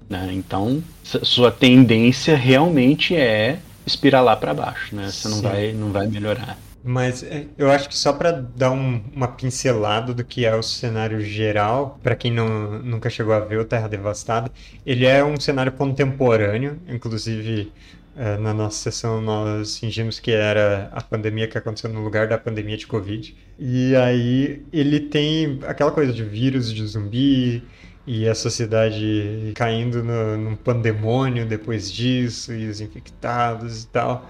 Né? 0.10 0.30
Então, 0.34 0.84
sua 1.04 1.52
tendência 1.52 2.36
realmente 2.36 3.15
é 3.15 3.60
espiralar 3.86 4.38
para 4.38 4.54
baixo, 4.54 4.96
né? 4.96 5.10
Você 5.10 5.28
não 5.28 5.41
vai, 5.41 5.72
não 5.74 5.91
vai 5.91 6.08
melhorar. 6.08 6.58
Mas 6.84 7.22
é, 7.24 7.46
eu 7.58 7.72
acho 7.72 7.88
que 7.88 7.98
só 7.98 8.12
para 8.12 8.32
dar 8.32 8.72
um, 8.72 9.02
uma 9.13 9.28
pincelada 9.28 10.13
do 10.13 10.24
que 10.24 10.46
é 10.46 10.56
o 10.56 10.63
cenário 10.63 11.22
geral, 11.22 12.00
para 12.02 12.15
quem 12.15 12.32
não, 12.32 12.80
nunca 12.80 13.10
chegou 13.10 13.34
a 13.34 13.39
ver 13.39 13.60
o 13.60 13.65
Terra 13.65 13.88
Devastada, 13.88 14.52
ele 14.86 15.06
é 15.06 15.24
um 15.24 15.39
cenário 15.39 15.72
contemporâneo, 15.72 16.80
inclusive 16.89 17.72
na 18.39 18.54
nossa 18.54 18.78
sessão 18.78 19.21
nós 19.21 19.78
fingimos 19.78 20.19
que 20.19 20.32
era 20.32 20.89
a 20.91 21.02
pandemia 21.02 21.47
que 21.47 21.58
aconteceu 21.58 21.89
no 21.89 22.04
lugar 22.04 22.28
da 22.28 22.38
pandemia 22.38 22.78
de 22.78 22.86
Covid. 22.88 23.36
E 23.58 23.95
aí 23.95 24.63
ele 24.71 25.00
tem 25.00 25.60
aquela 25.65 25.91
coisa 25.91 26.12
de 26.12 26.24
vírus 26.24 26.74
de 26.74 26.86
zumbi 26.86 27.63
e 28.06 28.28
a 28.28 28.36
sociedade 28.36 29.52
caindo 29.56 30.04
no, 30.04 30.38
num 30.38 30.56
pandemônio 30.56 31.45
depois 31.45 31.91
disso, 31.91 32.54
e 32.54 32.67
os 32.67 32.82
infectados 32.82 33.84
e 33.84 33.88
tal. 33.88 34.30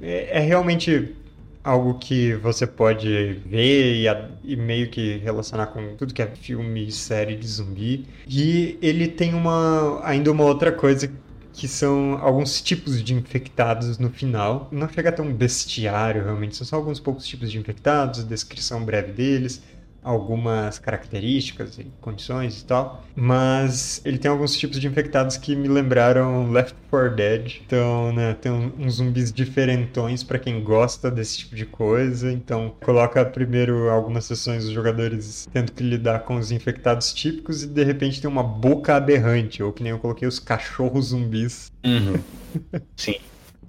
É, 0.00 0.38
é 0.38 0.40
realmente 0.40 1.14
algo 1.62 1.94
que 1.94 2.34
você 2.34 2.66
pode 2.66 3.40
ver 3.46 3.94
e, 3.94 4.06
e, 4.44 4.56
meio 4.56 4.90
que 4.90 5.18
relacionar 5.18 5.66
com 5.66 5.94
tudo 5.96 6.12
que 6.12 6.20
é 6.20 6.26
filme 6.26 6.90
série 6.90 7.36
de 7.36 7.46
zumbi. 7.46 8.06
E 8.26 8.78
ele 8.82 9.06
tem 9.06 9.34
uma 9.34 10.00
ainda 10.04 10.32
uma 10.32 10.44
outra 10.44 10.72
coisa 10.72 11.08
que 11.52 11.68
são 11.68 12.18
alguns 12.22 12.60
tipos 12.60 13.02
de 13.02 13.14
infectados 13.14 13.98
no 13.98 14.10
final. 14.10 14.68
Não 14.72 14.88
chega 14.88 15.22
um 15.22 15.32
bestiário, 15.32 16.24
realmente, 16.24 16.56
são 16.56 16.66
só 16.66 16.76
alguns 16.76 16.98
poucos 16.98 17.26
tipos 17.26 17.50
de 17.50 17.58
infectados, 17.58 18.24
descrição 18.24 18.84
breve 18.84 19.12
deles 19.12 19.62
algumas 20.02 20.78
características 20.78 21.78
e 21.78 21.86
condições 22.00 22.60
e 22.60 22.64
tal, 22.64 23.04
mas 23.14 24.00
ele 24.04 24.18
tem 24.18 24.30
alguns 24.30 24.56
tipos 24.56 24.80
de 24.80 24.86
infectados 24.86 25.36
que 25.36 25.54
me 25.54 25.68
lembraram 25.68 26.50
Left 26.50 26.74
4 26.90 27.14
Dead. 27.14 27.60
Então, 27.64 28.12
né, 28.12 28.34
tem 28.34 28.50
uns 28.50 28.94
zumbis 28.94 29.32
diferentões 29.32 30.22
para 30.22 30.38
quem 30.38 30.62
gosta 30.62 31.10
desse 31.10 31.38
tipo 31.38 31.54
de 31.54 31.66
coisa. 31.66 32.32
Então, 32.32 32.74
coloca 32.82 33.24
primeiro 33.24 33.88
algumas 33.88 34.24
sessões 34.24 34.64
dos 34.64 34.72
jogadores 34.72 35.48
tendo 35.52 35.72
que 35.72 35.82
lidar 35.82 36.20
com 36.20 36.36
os 36.36 36.50
infectados 36.50 37.12
típicos 37.12 37.62
e 37.62 37.66
de 37.66 37.84
repente 37.84 38.20
tem 38.20 38.28
uma 38.28 38.42
boca 38.42 38.96
aberrante, 38.96 39.62
ou 39.62 39.72
que 39.72 39.82
nem 39.82 39.92
eu 39.92 39.98
coloquei 39.98 40.26
os 40.26 40.38
cachorros 40.38 41.06
zumbis. 41.06 41.72
Uhum. 41.84 42.20
Sim 42.96 43.16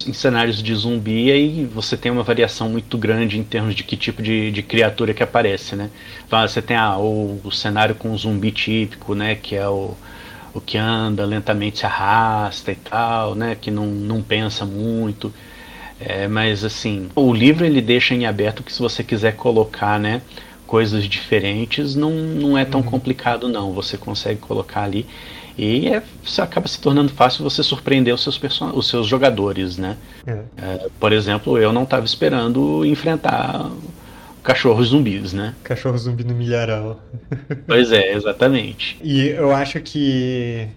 em 0.06 0.12
cenários 0.12 0.62
de 0.62 0.74
zumbi, 0.74 1.30
aí 1.30 1.64
você 1.66 1.96
tem 1.96 2.10
uma 2.10 2.22
variação 2.22 2.68
muito 2.68 2.98
grande 2.98 3.38
em 3.38 3.44
termos 3.44 3.74
de 3.74 3.84
que 3.84 3.96
tipo 3.96 4.22
de, 4.22 4.50
de 4.50 4.62
criatura 4.62 5.14
que 5.14 5.22
aparece, 5.22 5.76
né? 5.76 5.88
Então, 6.26 6.40
você 6.46 6.60
tem 6.60 6.76
ah, 6.76 6.98
o, 6.98 7.40
o, 7.44 7.52
cenário 7.52 7.94
com 7.94 8.12
o 8.12 8.18
zumbi 8.18 8.50
típico, 8.50 9.14
né? 9.14 9.36
Que 9.36 9.54
é 9.54 9.68
o, 9.68 9.94
o 10.52 10.60
que 10.60 10.76
anda 10.76 11.24
lentamente 11.24 11.78
se 11.78 11.86
arrasta 11.86 12.72
e 12.72 12.76
tal, 12.76 13.34
né? 13.34 13.56
Que 13.58 13.70
não, 13.70 13.86
não 13.86 14.20
pensa 14.20 14.64
muito. 14.64 15.32
É, 16.00 16.26
mas 16.26 16.64
assim, 16.64 17.08
o 17.14 17.32
livro 17.32 17.64
ele 17.64 17.80
deixa 17.80 18.14
em 18.14 18.26
aberto 18.26 18.62
que 18.64 18.72
se 18.72 18.80
você 18.80 19.04
quiser 19.04 19.36
colocar, 19.36 19.98
né? 19.98 20.22
coisas 20.66 21.04
diferentes, 21.04 21.94
não, 21.94 22.10
não 22.10 22.58
é 22.58 22.64
tão 22.64 22.80
uhum. 22.80 22.86
complicado 22.86 23.48
não. 23.48 23.72
Você 23.72 23.96
consegue 23.96 24.40
colocar 24.40 24.82
ali 24.82 25.06
e 25.56 25.88
é, 25.88 26.02
acaba 26.38 26.66
se 26.66 26.80
tornando 26.80 27.12
fácil 27.12 27.44
você 27.44 27.62
surpreender 27.62 28.12
os 28.12 28.22
seus, 28.22 28.36
person 28.36 28.72
os 28.74 28.88
seus 28.88 29.06
jogadores, 29.06 29.78
né? 29.78 29.96
É. 30.26 30.42
É, 30.56 30.88
por 30.98 31.12
exemplo, 31.12 31.58
eu 31.58 31.72
não 31.72 31.84
estava 31.84 32.04
esperando 32.04 32.84
enfrentar 32.84 33.70
cachorros 34.42 34.88
zumbis, 34.88 35.32
né? 35.32 35.54
Cachorro 35.62 35.96
zumbi 35.96 36.24
no 36.24 36.34
milharal. 36.34 37.00
pois 37.66 37.92
é, 37.92 38.12
exatamente. 38.12 38.98
E 39.02 39.28
eu 39.28 39.52
acho 39.52 39.80
que 39.80 40.68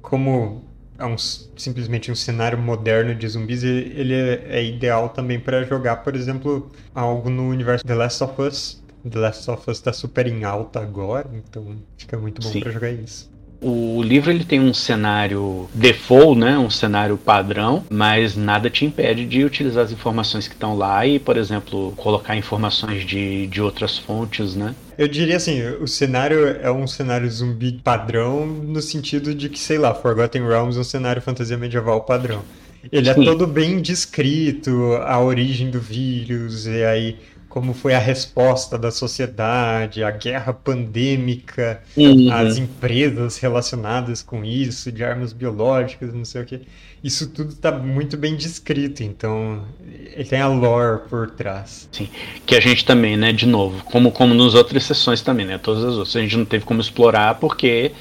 como 0.00 0.62
é 0.98 1.04
um, 1.04 1.16
simplesmente 1.18 2.10
um 2.10 2.14
cenário 2.14 2.58
moderno 2.58 3.14
de 3.14 3.26
zumbis, 3.28 3.64
ele 3.64 4.14
é, 4.14 4.44
é 4.48 4.64
ideal 4.64 5.08
também 5.08 5.38
para 5.38 5.64
jogar, 5.64 5.96
por 5.96 6.14
exemplo, 6.14 6.70
algo 6.94 7.28
no 7.28 7.48
universo 7.48 7.84
The 7.84 7.94
Last 7.94 8.24
of 8.24 8.40
Us. 8.40 8.82
The 9.08 9.18
Last 9.18 9.50
of 9.50 9.68
Us 9.68 9.78
está 9.78 9.92
super 9.92 10.26
em 10.26 10.44
alta 10.44 10.80
agora, 10.80 11.28
então 11.34 11.76
fica 11.96 12.16
muito 12.16 12.40
bom 12.40 12.60
para 12.60 12.70
jogar 12.70 12.90
isso. 12.90 13.30
O 13.62 14.02
livro 14.02 14.30
ele 14.30 14.44
tem 14.44 14.60
um 14.60 14.74
cenário 14.74 15.68
default, 15.72 16.38
né, 16.38 16.58
um 16.58 16.68
cenário 16.68 17.16
padrão, 17.16 17.84
mas 17.88 18.36
nada 18.36 18.68
te 18.68 18.84
impede 18.84 19.24
de 19.24 19.44
utilizar 19.44 19.84
as 19.84 19.92
informações 19.92 20.48
que 20.48 20.54
estão 20.54 20.76
lá 20.76 21.06
e, 21.06 21.20
por 21.20 21.36
exemplo, 21.36 21.92
colocar 21.96 22.36
informações 22.36 23.04
de, 23.04 23.46
de 23.46 23.62
outras 23.62 23.96
fontes, 23.96 24.56
né? 24.56 24.74
Eu 24.98 25.06
diria 25.06 25.36
assim, 25.36 25.62
o 25.80 25.86
cenário 25.86 26.44
é 26.60 26.70
um 26.70 26.86
cenário 26.86 27.30
zumbi 27.30 27.72
padrão 27.72 28.44
no 28.46 28.82
sentido 28.82 29.34
de 29.34 29.48
que, 29.48 29.58
sei 29.58 29.78
lá, 29.78 29.94
Forgotten 29.94 30.46
Realms 30.46 30.76
é 30.76 30.80
um 30.80 30.84
cenário 30.84 31.22
fantasia 31.22 31.56
medieval 31.56 32.00
padrão. 32.02 32.42
Ele 32.90 33.08
é 33.08 33.14
Sim. 33.14 33.22
é 33.22 33.24
todo 33.24 33.46
bem 33.46 33.80
descrito, 33.80 34.94
a 35.04 35.20
origem 35.20 35.70
do 35.70 35.80
vírus, 35.80 36.66
e 36.66 36.82
aí 36.82 37.16
como 37.52 37.74
foi 37.74 37.92
a 37.92 37.98
resposta 37.98 38.78
da 38.78 38.90
sociedade, 38.90 40.02
a 40.02 40.10
guerra 40.10 40.54
pandêmica, 40.54 41.82
uhum. 41.94 42.32
as 42.32 42.56
empresas 42.56 43.36
relacionadas 43.36 44.22
com 44.22 44.42
isso, 44.42 44.90
de 44.90 45.04
armas 45.04 45.34
biológicas, 45.34 46.14
não 46.14 46.24
sei 46.24 46.40
o 46.40 46.46
que. 46.46 46.62
Isso 47.04 47.28
tudo 47.28 47.50
está 47.50 47.70
muito 47.70 48.16
bem 48.16 48.36
descrito, 48.36 49.02
então 49.02 49.66
ele 49.86 50.24
tem 50.24 50.40
a 50.40 50.48
lore 50.48 51.02
por 51.10 51.30
trás. 51.32 51.90
Sim, 51.92 52.08
que 52.46 52.54
a 52.54 52.60
gente 52.60 52.86
também, 52.86 53.18
né, 53.18 53.34
de 53.34 53.44
novo, 53.44 53.84
como, 53.84 54.10
como 54.10 54.32
nas 54.32 54.54
outras 54.54 54.84
sessões 54.84 55.20
também, 55.20 55.44
né, 55.44 55.58
todas 55.58 55.84
as 55.84 55.92
outras, 55.92 56.16
a 56.16 56.20
gente 56.22 56.38
não 56.38 56.46
teve 56.46 56.64
como 56.64 56.80
explorar 56.80 57.34
porque 57.34 57.92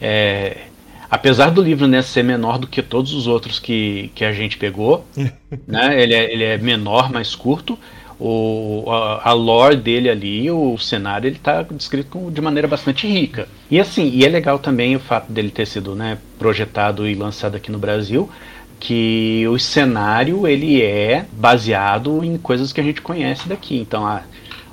é, 0.00 0.56
apesar 1.10 1.50
do 1.50 1.60
livro 1.60 1.86
né, 1.86 2.00
ser 2.00 2.22
menor 2.22 2.56
do 2.56 2.66
que 2.66 2.80
todos 2.80 3.12
os 3.12 3.26
outros 3.26 3.58
que, 3.58 4.10
que 4.14 4.24
a 4.24 4.32
gente 4.32 4.56
pegou, 4.56 5.06
né, 5.68 6.02
ele, 6.02 6.14
é, 6.14 6.32
ele 6.32 6.44
é 6.44 6.56
menor, 6.56 7.12
mais 7.12 7.34
curto, 7.34 7.78
o, 8.18 8.84
a, 8.88 9.30
a, 9.30 9.32
lore 9.32 9.76
dele 9.76 10.08
ali, 10.08 10.50
o 10.50 10.78
cenário, 10.78 11.28
ele 11.28 11.36
está 11.36 11.62
descrito 11.62 12.30
de 12.30 12.40
maneira 12.40 12.66
bastante 12.66 13.06
rica. 13.06 13.48
E 13.70 13.78
assim, 13.78 14.08
e 14.08 14.24
é 14.24 14.28
legal 14.28 14.58
também 14.58 14.96
o 14.96 15.00
fato 15.00 15.30
dele 15.30 15.50
ter 15.50 15.66
sido 15.66 15.94
né, 15.94 16.18
projetado 16.38 17.06
e 17.06 17.14
lançado 17.14 17.56
aqui 17.56 17.70
no 17.70 17.78
Brasil, 17.78 18.28
que 18.80 19.44
o 19.48 19.58
cenário 19.58 20.46
ele 20.46 20.82
é 20.82 21.26
baseado 21.32 22.24
em 22.24 22.36
coisas 22.38 22.72
que 22.72 22.80
a 22.80 22.84
gente 22.84 23.02
conhece 23.02 23.48
daqui. 23.48 23.78
Então, 23.78 24.06
a, 24.06 24.22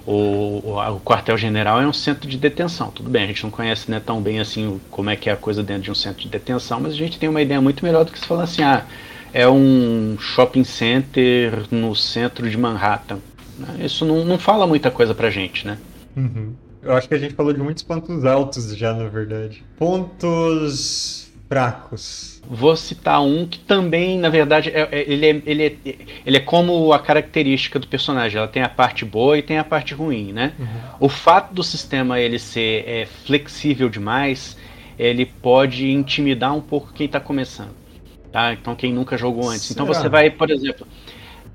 o, 0.06 0.78
o 0.78 1.00
quartel-general 1.02 1.82
é 1.82 1.88
um 1.88 1.94
centro 1.94 2.30
de 2.30 2.38
detenção. 2.38 2.92
Tudo 2.92 3.10
bem, 3.10 3.24
a 3.24 3.28
gente 3.28 3.44
não 3.44 3.52
conhece 3.52 3.90
né, 3.90 4.02
tão 4.06 4.22
bem 4.22 4.40
assim 4.40 4.80
como 4.90 5.10
é 5.10 5.16
que 5.16 5.30
é 5.30 5.34
a 5.34 5.38
coisa 5.38 5.62
dentro 5.64 5.84
de 5.84 5.92
um 5.92 5.96
centro 5.96 6.22
de 6.22 6.30
detenção, 6.30 6.80
mas 6.80 6.94
a 6.94 6.98
gente 6.98 7.20
tem 7.20 7.30
uma 7.30 7.42
ideia 7.42 7.60
muito 7.62 7.84
melhor 7.84 8.06
do 8.06 8.12
que 8.12 8.20
se 8.20 8.26
falar 8.26 8.44
assim, 8.44 8.64
ah, 8.64 8.86
é 9.34 9.48
um 9.48 10.16
shopping 10.20 10.64
center 10.64 11.64
no 11.72 11.96
centro 11.96 12.50
de 12.50 12.58
Manhattan. 12.58 13.20
Né? 13.64 13.86
Isso 13.86 14.06
não, 14.06 14.24
não 14.24 14.38
fala 14.38 14.68
muita 14.68 14.92
coisa 14.92 15.14
pra 15.14 15.30
gente, 15.30 15.66
né? 15.66 15.78
Uhum. 16.16 16.54
Eu 16.82 16.94
acho 16.94 17.08
que 17.08 17.16
a 17.16 17.18
gente 17.18 17.34
falou 17.34 17.54
de 17.54 17.60
muitos 17.60 17.82
pontos 17.84 18.26
altos 18.26 18.76
já, 18.76 18.94
na 18.94 19.08
verdade. 19.08 19.64
Pontos 19.78 21.32
fracos. 21.48 22.42
Vou 22.50 22.76
citar 22.76 23.22
um 23.22 23.46
que 23.46 23.60
também, 23.60 24.20
na 24.20 24.30
verdade, 24.30 24.70
é, 24.70 24.90
é, 24.92 25.12
ele, 25.12 25.26
é, 25.26 25.42
ele, 25.46 25.64
é, 25.66 25.96
ele 26.26 26.38
é 26.38 26.40
como 26.40 26.92
a 26.92 27.00
característica 27.00 27.80
do 27.80 27.88
personagem. 27.88 28.38
Ela 28.38 28.48
tem 28.48 28.64
a 28.64 28.70
parte 28.70 29.06
boa 29.06 29.38
e 29.38 29.42
tem 29.42 29.58
a 29.58 29.64
parte 29.64 29.94
ruim, 29.94 30.34
né? 30.34 30.54
Uhum. 30.60 30.68
O 31.02 31.10
fato 31.10 31.54
do 31.54 31.64
sistema 31.64 32.20
ele 32.20 32.40
ser 32.40 32.84
é, 32.88 33.06
flexível 33.06 33.88
demais, 33.88 34.58
ele 34.98 35.26
pode 35.26 35.90
intimidar 35.90 36.56
um 36.56 36.62
pouco 36.62 36.92
quem 36.92 37.06
está 37.06 37.20
começando. 37.20 37.72
Tá? 38.32 38.52
Então, 38.52 38.76
quem 38.76 38.92
nunca 38.92 39.16
jogou 39.16 39.48
antes. 39.48 39.70
Então, 39.72 39.86
Será? 39.86 40.00
Então, 40.00 40.02
você 40.04 40.10
vai, 40.10 40.32
por 40.32 40.50
exemplo, 40.50 40.88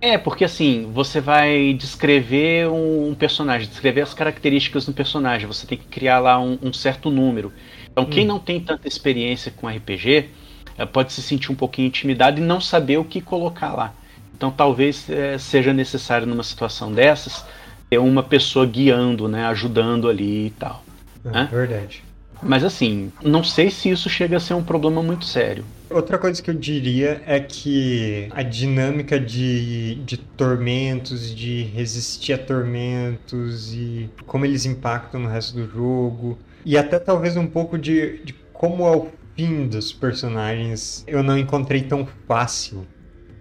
é, 0.00 0.16
porque 0.16 0.44
assim, 0.44 0.90
você 0.92 1.20
vai 1.20 1.74
descrever 1.74 2.68
um, 2.68 3.14
personagem, 3.14 3.68
descrever 3.68 4.02
as 4.02 4.14
características 4.14 4.86
do 4.86 4.92
personagem, 4.92 5.46
você 5.46 5.66
tem 5.66 5.76
que 5.76 5.86
criar 5.86 6.20
lá 6.20 6.38
um, 6.38 6.58
um 6.62 6.72
certo 6.72 7.10
número. 7.10 7.52
Então, 7.90 8.04
quem 8.04 8.24
hum. 8.24 8.28
não 8.28 8.38
tem 8.38 8.60
tanta 8.60 8.86
experiência 8.86 9.52
com 9.56 9.68
RPG 9.68 10.28
é, 10.76 10.86
pode 10.86 11.12
se 11.12 11.20
sentir 11.20 11.50
um 11.50 11.56
pouquinho 11.56 11.88
intimidado 11.88 12.40
e 12.40 12.44
não 12.44 12.60
saber 12.60 12.98
o 12.98 13.04
que 13.04 13.20
colocar 13.20 13.72
lá. 13.74 13.92
Então, 14.36 14.52
talvez 14.52 15.10
é, 15.10 15.36
seja 15.36 15.72
necessário, 15.72 16.26
numa 16.26 16.44
situação 16.44 16.92
dessas, 16.92 17.44
ter 17.90 17.98
uma 17.98 18.22
pessoa 18.22 18.64
guiando, 18.64 19.26
né, 19.26 19.46
ajudando 19.46 20.08
ali 20.08 20.46
e 20.46 20.50
tal. 20.50 20.84
É, 21.24 21.30
né? 21.30 21.48
Verdade. 21.50 22.04
Mas 22.40 22.62
assim, 22.62 23.12
não 23.20 23.42
sei 23.42 23.68
se 23.68 23.90
isso 23.90 24.08
chega 24.08 24.36
a 24.36 24.40
ser 24.40 24.54
um 24.54 24.62
problema 24.62 25.02
muito 25.02 25.24
sério. 25.24 25.64
Outra 25.90 26.18
coisa 26.18 26.42
que 26.42 26.50
eu 26.50 26.54
diria 26.54 27.22
é 27.26 27.40
que 27.40 28.28
a 28.32 28.42
dinâmica 28.42 29.18
de, 29.18 29.94
de 30.04 30.18
tormentos, 30.18 31.34
de 31.34 31.62
resistir 31.62 32.34
a 32.34 32.38
tormentos 32.38 33.72
e 33.72 34.10
como 34.26 34.44
eles 34.44 34.66
impactam 34.66 35.20
no 35.20 35.28
resto 35.28 35.54
do 35.54 35.66
jogo, 35.66 36.38
e 36.64 36.76
até 36.76 36.98
talvez 36.98 37.36
um 37.36 37.46
pouco 37.46 37.78
de, 37.78 38.18
de 38.22 38.34
como 38.52 38.86
é 38.86 38.96
o 38.96 39.08
fim 39.34 39.66
dos 39.66 39.92
personagens, 39.92 41.04
eu 41.06 41.22
não 41.22 41.38
encontrei 41.38 41.82
tão 41.82 42.06
fácil, 42.26 42.86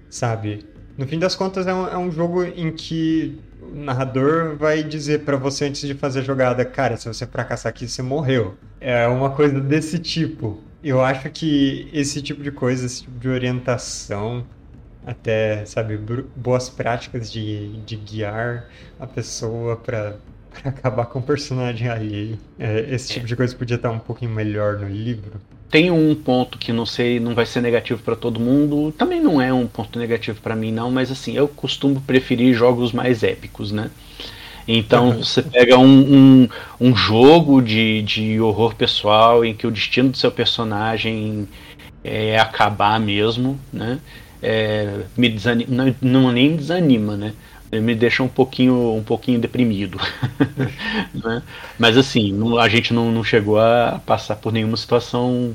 sabe? 0.09 0.65
No 0.97 1.05
fim 1.05 1.19
das 1.19 1.35
contas, 1.35 1.67
é 1.67 1.73
um, 1.73 1.87
é 1.87 1.97
um 1.97 2.09
jogo 2.09 2.43
em 2.43 2.71
que 2.71 3.37
o 3.61 3.75
narrador 3.75 4.55
vai 4.55 4.83
dizer 4.83 5.25
para 5.25 5.35
você 5.35 5.65
antes 5.65 5.81
de 5.81 5.93
fazer 5.93 6.21
a 6.21 6.23
jogada, 6.23 6.63
cara, 6.63 6.95
se 6.95 7.07
você 7.07 7.25
fracassar 7.27 7.69
aqui, 7.69 7.87
você 7.87 8.01
morreu. 8.01 8.55
É 8.79 9.05
uma 9.07 9.31
coisa 9.31 9.59
desse 9.59 9.99
tipo. 9.99 10.63
Eu 10.83 11.01
acho 11.01 11.29
que 11.31 11.89
esse 11.91 12.21
tipo 12.21 12.41
de 12.43 12.51
coisa, 12.51 12.85
esse 12.85 13.03
tipo 13.03 13.19
de 13.19 13.27
orientação, 13.27 14.45
até, 15.05 15.65
sabe, 15.65 15.97
boas 16.35 16.69
práticas 16.69 17.31
de, 17.31 17.77
de 17.85 17.95
guiar 17.95 18.65
a 18.99 19.07
pessoa 19.07 19.77
para 19.77 20.17
acabar 20.63 21.05
com 21.05 21.19
o 21.19 21.21
personagem 21.21 21.87
ali. 21.87 22.39
É, 22.59 22.87
esse 22.93 23.13
tipo 23.13 23.25
de 23.25 23.35
coisa 23.35 23.55
podia 23.55 23.75
estar 23.75 23.89
um 23.89 23.99
pouquinho 23.99 24.31
melhor 24.31 24.77
no 24.77 24.87
livro. 24.87 25.39
Tem 25.69 25.91
um 25.91 26.15
ponto 26.15 26.57
que 26.57 26.71
não 26.71 26.85
sei, 26.85 27.19
não 27.19 27.35
vai 27.35 27.45
ser 27.45 27.61
negativo 27.61 28.01
para 28.01 28.15
todo 28.15 28.39
mundo, 28.39 28.91
também 28.93 29.21
não 29.21 29.41
é 29.41 29.51
um 29.51 29.67
ponto 29.67 29.99
negativo 29.99 30.39
para 30.41 30.55
mim 30.55 30.71
não, 30.71 30.89
mas 30.89 31.11
assim, 31.11 31.35
eu 31.35 31.47
costumo 31.47 31.99
preferir 32.01 32.53
jogos 32.53 32.93
mais 32.93 33.21
épicos, 33.21 33.71
né? 33.71 33.91
Então 34.67 35.09
uhum. 35.09 35.23
você 35.23 35.41
pega 35.41 35.77
um, 35.77 35.85
um, 35.85 36.49
um, 36.81 36.95
jogo 36.95 37.61
de, 37.61 38.01
de 38.01 38.41
horror 38.41 38.75
pessoal 38.75 39.45
em 39.45 39.53
que 39.53 39.65
o 39.65 39.71
destino 39.71 40.09
do 40.09 40.17
seu 40.17 40.31
personagem 40.31 41.47
é 42.03 42.37
acabar 42.37 42.99
mesmo, 42.99 43.57
né? 43.71 43.99
É, 44.41 45.03
me 45.15 45.29
desanima, 45.29 45.69
não, 45.69 45.95
não, 46.01 46.31
nem 46.31 46.55
desanima, 46.55 47.15
né? 47.15 47.33
Me 47.71 47.95
deixa 47.95 48.23
um 48.23 48.27
pouquinho, 48.27 48.93
um 48.93 49.03
pouquinho 49.03 49.39
deprimido. 49.39 49.99
né? 51.13 51.41
Mas 51.79 51.97
assim, 51.97 52.31
não, 52.31 52.57
a 52.57 52.67
gente 52.67 52.93
não, 52.93 53.11
não 53.11 53.23
chegou 53.23 53.59
a 53.59 54.01
passar 54.05 54.35
por 54.35 54.53
nenhuma 54.53 54.77
situação 54.77 55.53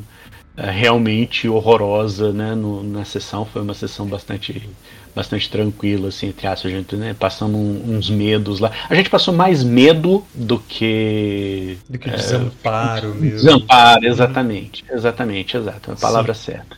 é, 0.57 0.71
realmente 0.71 1.49
horrorosa 1.49 2.33
né? 2.33 2.55
No, 2.55 2.83
na 2.83 3.05
sessão. 3.05 3.45
Foi 3.45 3.63
uma 3.63 3.75
sessão 3.75 4.07
bastante 4.07 4.71
bastante 5.15 5.49
tranquilo, 5.51 6.09
assim, 6.09 6.29
entre 6.29 6.47
aspas, 6.47 6.73
a 6.73 6.75
gente, 6.75 6.97
né, 6.97 7.15
passando 7.19 7.57
uns 7.57 8.09
medos 8.09 8.61
lá. 8.61 8.71
A 8.89 8.95
gente 8.95 9.11
passou 9.11 9.35
mais 9.35 9.63
medo 9.63 10.25
do 10.35 10.59
que... 10.59 11.79
Do 11.89 11.99
que 11.99 12.11
desamparo 12.11 13.11
é, 13.11 13.15
mesmo. 13.15 13.37
Desamparo, 13.39 14.07
exatamente, 14.07 14.85
exatamente, 14.91 15.57
exato, 15.57 15.91
é 15.91 15.95
a 15.95 15.97
palavra 15.97 16.35
Sim. 16.35 16.53
certa. 16.53 16.77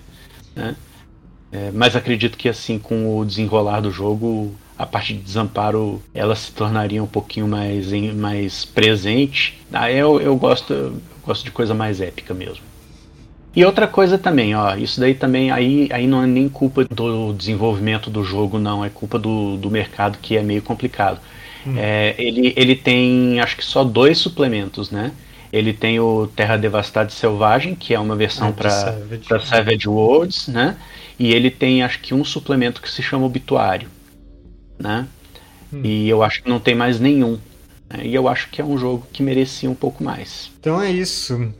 Né? 0.54 0.76
É, 1.52 1.70
mas 1.72 1.94
acredito 1.94 2.36
que, 2.36 2.48
assim, 2.48 2.78
com 2.78 3.16
o 3.16 3.24
desenrolar 3.24 3.80
do 3.80 3.90
jogo, 3.90 4.52
a 4.76 4.84
parte 4.84 5.14
de 5.14 5.20
desamparo, 5.20 6.02
ela 6.12 6.34
se 6.34 6.50
tornaria 6.50 7.02
um 7.02 7.06
pouquinho 7.06 7.46
mais, 7.46 7.92
mais 8.14 8.64
presente. 8.64 9.60
Ah, 9.72 9.90
eu, 9.90 10.20
eu, 10.20 10.36
gosto, 10.36 10.72
eu 10.72 11.00
gosto 11.24 11.44
de 11.44 11.52
coisa 11.52 11.72
mais 11.72 12.00
épica 12.00 12.34
mesmo. 12.34 12.73
E 13.56 13.64
outra 13.64 13.86
coisa 13.86 14.18
também, 14.18 14.54
ó, 14.54 14.74
isso 14.74 14.98
daí 14.98 15.14
também 15.14 15.50
aí, 15.50 15.88
aí 15.92 16.06
não 16.06 16.22
é 16.22 16.26
nem 16.26 16.48
culpa 16.48 16.84
do 16.84 17.32
desenvolvimento 17.32 18.10
do 18.10 18.24
jogo, 18.24 18.58
não, 18.58 18.84
é 18.84 18.90
culpa 18.90 19.18
do, 19.18 19.56
do 19.56 19.70
mercado 19.70 20.18
que 20.20 20.36
é 20.36 20.42
meio 20.42 20.60
complicado. 20.60 21.20
Hum. 21.66 21.74
É, 21.78 22.14
ele, 22.18 22.52
ele 22.56 22.74
tem 22.74 23.40
acho 23.40 23.56
que 23.56 23.64
só 23.64 23.84
dois 23.84 24.18
suplementos, 24.18 24.90
né? 24.90 25.12
Ele 25.52 25.72
tem 25.72 26.00
o 26.00 26.26
Terra 26.26 26.56
Devastada 26.56 27.10
e 27.10 27.12
Selvagem, 27.12 27.76
que 27.76 27.94
é 27.94 28.00
uma 28.00 28.16
versão 28.16 28.48
ah, 28.48 28.52
para 28.52 28.70
Savage. 28.70 29.46
Savage 29.46 29.88
Worlds, 29.88 30.48
né? 30.48 30.76
E 31.16 31.32
ele 31.32 31.48
tem 31.48 31.82
acho 31.84 32.00
que 32.00 32.12
um 32.12 32.24
suplemento 32.24 32.82
que 32.82 32.90
se 32.90 33.02
chama 33.02 33.24
Obituário, 33.24 33.88
né? 34.76 35.06
Hum. 35.72 35.80
E 35.84 36.08
eu 36.08 36.24
acho 36.24 36.42
que 36.42 36.48
não 36.48 36.58
tem 36.58 36.74
mais 36.74 36.98
nenhum 36.98 37.38
Né? 37.88 38.06
E 38.06 38.14
eu 38.14 38.26
acho 38.28 38.50
que 38.50 38.60
é 38.60 38.64
um 38.64 38.76
jogo 38.76 39.06
que 39.12 39.22
merecia 39.22 39.70
um 39.70 39.74
pouco 39.74 40.02
mais. 40.02 40.50
Então 40.58 40.80
é 40.80 40.90
isso. 40.90 41.52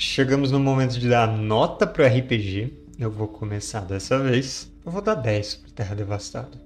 Chegamos 0.00 0.52
no 0.52 0.60
momento 0.60 0.96
de 0.96 1.08
dar 1.08 1.26
nota 1.26 1.84
pro 1.84 2.06
RPG. 2.06 2.72
Eu 3.00 3.10
vou 3.10 3.26
começar 3.26 3.80
dessa 3.80 4.16
vez. 4.16 4.70
Eu 4.86 4.92
vou 4.92 5.02
dar 5.02 5.16
10 5.16 5.56
pro 5.56 5.72
Terra 5.72 5.96
Devastada. 5.96 6.56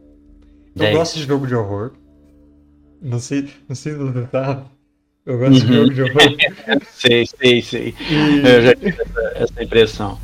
Eu 0.77 0.81
10. 0.83 0.97
gosto 0.99 1.19
de 1.19 1.25
jogo 1.25 1.47
de 1.47 1.55
horror. 1.55 1.93
Não 3.01 3.19
sei, 3.19 3.49
não 3.67 3.75
sei 3.75 3.93
se 3.93 3.99
você 3.99 4.29
sabe. 4.31 4.65
Eu 5.25 5.39
gosto 5.39 5.63
uhum. 5.63 5.67
de 5.67 5.75
jogo 5.75 5.95
de 5.95 6.03
horror. 6.03 6.37
sei, 6.93 7.27
sei, 7.27 7.63
sei. 7.63 7.95
E... 8.11 8.47
Eu 8.47 8.63
já 8.65 8.75
tive 8.75 9.01
essa, 9.01 9.33
essa 9.37 9.65
impressão. 9.65 10.21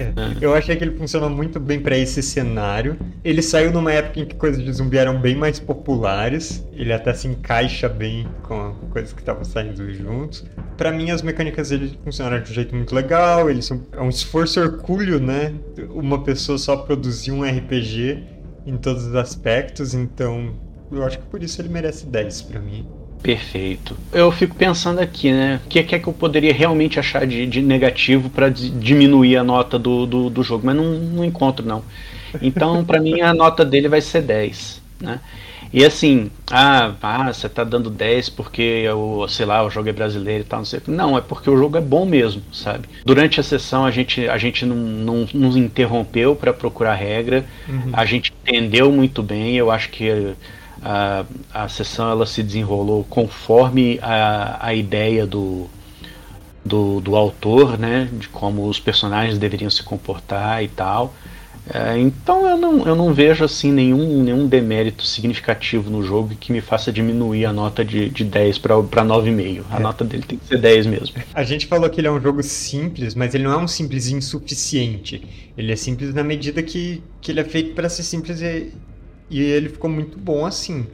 É. 0.00 0.12
Eu 0.40 0.54
achei 0.54 0.76
que 0.76 0.82
ele 0.82 0.96
funciona 0.96 1.28
muito 1.28 1.60
bem 1.60 1.80
para 1.80 1.96
esse 1.96 2.22
cenário. 2.22 2.96
Ele 3.22 3.42
saiu 3.42 3.70
numa 3.70 3.92
época 3.92 4.20
em 4.20 4.24
que 4.24 4.34
coisas 4.34 4.64
de 4.64 4.72
zumbi 4.72 4.96
eram 4.96 5.20
bem 5.20 5.36
mais 5.36 5.60
populares. 5.60 6.66
Ele 6.72 6.92
até 6.92 7.12
se 7.12 7.28
encaixa 7.28 7.88
bem 7.88 8.26
com 8.42 8.74
coisas 8.90 9.12
que 9.12 9.20
estavam 9.20 9.44
saindo 9.44 9.92
juntos. 9.92 10.44
Para 10.76 10.90
mim, 10.90 11.10
as 11.10 11.20
mecânicas 11.20 11.68
dele 11.68 11.98
funcionaram 12.02 12.42
de 12.42 12.50
um 12.50 12.54
jeito 12.54 12.74
muito 12.74 12.94
legal. 12.94 13.50
Eles 13.50 13.66
são 13.66 13.82
é 13.92 14.00
um 14.00 14.08
esforço 14.08 14.58
hercúleo, 14.60 15.20
né? 15.20 15.54
Uma 15.90 16.22
pessoa 16.22 16.56
só 16.56 16.76
produzir 16.76 17.32
um 17.32 17.42
RPG 17.42 18.24
em 18.66 18.76
todos 18.76 19.04
os 19.04 19.14
aspectos. 19.14 19.92
Então, 19.92 20.54
eu 20.90 21.04
acho 21.04 21.18
que 21.18 21.26
por 21.26 21.42
isso 21.42 21.60
ele 21.60 21.68
merece 21.68 22.06
10 22.06 22.42
para 22.42 22.60
mim. 22.60 22.86
Perfeito. 23.22 23.96
Eu 24.12 24.32
fico 24.32 24.56
pensando 24.56 24.98
aqui, 24.98 25.30
né? 25.30 25.60
O 25.64 25.68
que 25.68 25.78
é 25.78 25.98
que 25.98 26.06
eu 26.06 26.12
poderia 26.12 26.52
realmente 26.52 26.98
achar 26.98 27.26
de, 27.26 27.46
de 27.46 27.60
negativo 27.60 28.30
para 28.30 28.48
diminuir 28.48 29.36
a 29.36 29.44
nota 29.44 29.78
do, 29.78 30.06
do, 30.06 30.30
do, 30.30 30.42
jogo, 30.42 30.64
mas 30.64 30.74
não, 30.74 30.84
não 30.84 31.24
encontro, 31.24 31.64
não. 31.64 31.82
Então, 32.40 32.84
para 32.84 33.00
mim, 33.00 33.20
a 33.20 33.34
nota 33.34 33.64
dele 33.64 33.88
vai 33.88 34.00
ser 34.00 34.22
10, 34.22 34.80
né? 35.00 35.20
E 35.72 35.84
assim, 35.84 36.30
ah, 36.50 36.94
ah, 37.00 37.32
você 37.32 37.48
tá 37.48 37.62
dando 37.62 37.90
10 37.90 38.30
porque, 38.30 38.62
eu, 38.62 39.24
sei 39.28 39.46
lá, 39.46 39.64
o 39.64 39.70
jogo 39.70 39.88
é 39.88 39.92
brasileiro 39.92 40.42
e 40.42 40.44
tal, 40.44 40.60
não 40.60 40.64
sei 40.64 40.80
Não, 40.88 41.16
é 41.16 41.20
porque 41.20 41.48
o 41.48 41.56
jogo 41.56 41.76
é 41.78 41.80
bom 41.80 42.04
mesmo, 42.04 42.42
sabe? 42.52 42.88
Durante 43.04 43.38
a 43.38 43.42
sessão 43.42 43.84
a 43.84 43.90
gente, 43.90 44.28
a 44.28 44.36
gente 44.36 44.66
não, 44.66 44.76
não 44.76 45.28
nos 45.32 45.56
interrompeu 45.56 46.34
para 46.34 46.52
procurar 46.52 46.94
regra, 46.94 47.44
uhum. 47.68 47.90
a 47.92 48.04
gente 48.04 48.32
entendeu 48.42 48.90
muito 48.90 49.22
bem, 49.22 49.54
eu 49.56 49.70
acho 49.70 49.90
que 49.90 50.34
a, 50.82 51.24
a 51.52 51.68
sessão 51.68 52.10
ela 52.10 52.26
se 52.26 52.42
desenrolou 52.42 53.04
conforme 53.04 53.98
a, 54.02 54.58
a 54.60 54.74
ideia 54.74 55.26
do, 55.26 55.68
do, 56.64 57.00
do 57.00 57.16
autor, 57.16 57.78
né, 57.78 58.08
de 58.12 58.28
como 58.28 58.68
os 58.68 58.80
personagens 58.80 59.38
deveriam 59.38 59.70
se 59.70 59.82
comportar 59.82 60.62
e 60.62 60.68
tal. 60.68 61.14
É, 61.72 61.96
então 61.98 62.48
eu 62.48 62.56
não, 62.56 62.86
eu 62.86 62.96
não 62.96 63.12
vejo 63.12 63.44
assim 63.44 63.70
nenhum, 63.70 64.22
nenhum 64.22 64.48
demérito 64.48 65.04
significativo 65.04 65.88
no 65.90 66.02
jogo 66.02 66.34
que 66.34 66.50
me 66.50 66.60
faça 66.60 66.90
diminuir 66.90 67.44
a 67.44 67.52
nota 67.52 67.84
de, 67.84 68.08
de 68.08 68.24
10 68.24 68.58
para 68.58 68.74
9,5. 68.76 69.62
A 69.70 69.76
é. 69.76 69.80
nota 69.80 70.04
dele 70.04 70.24
tem 70.26 70.38
que 70.38 70.46
ser 70.46 70.58
10 70.58 70.86
mesmo. 70.86 71.16
A 71.32 71.44
gente 71.44 71.66
falou 71.66 71.88
que 71.88 72.00
ele 72.00 72.08
é 72.08 72.10
um 72.10 72.20
jogo 72.20 72.42
simples, 72.42 73.14
mas 73.14 73.34
ele 73.34 73.44
não 73.44 73.52
é 73.52 73.56
um 73.58 73.68
simples 73.68 74.08
insuficiente. 74.08 75.22
Ele 75.56 75.70
é 75.70 75.76
simples 75.76 76.12
na 76.14 76.24
medida 76.24 76.62
que, 76.62 77.02
que 77.20 77.30
ele 77.30 77.40
é 77.40 77.44
feito 77.44 77.74
para 77.74 77.88
ser 77.88 78.02
simples 78.02 78.40
e, 78.40 78.72
e 79.30 79.40
ele 79.40 79.68
ficou 79.68 79.88
muito 79.88 80.18
bom 80.18 80.44
assim. 80.44 80.86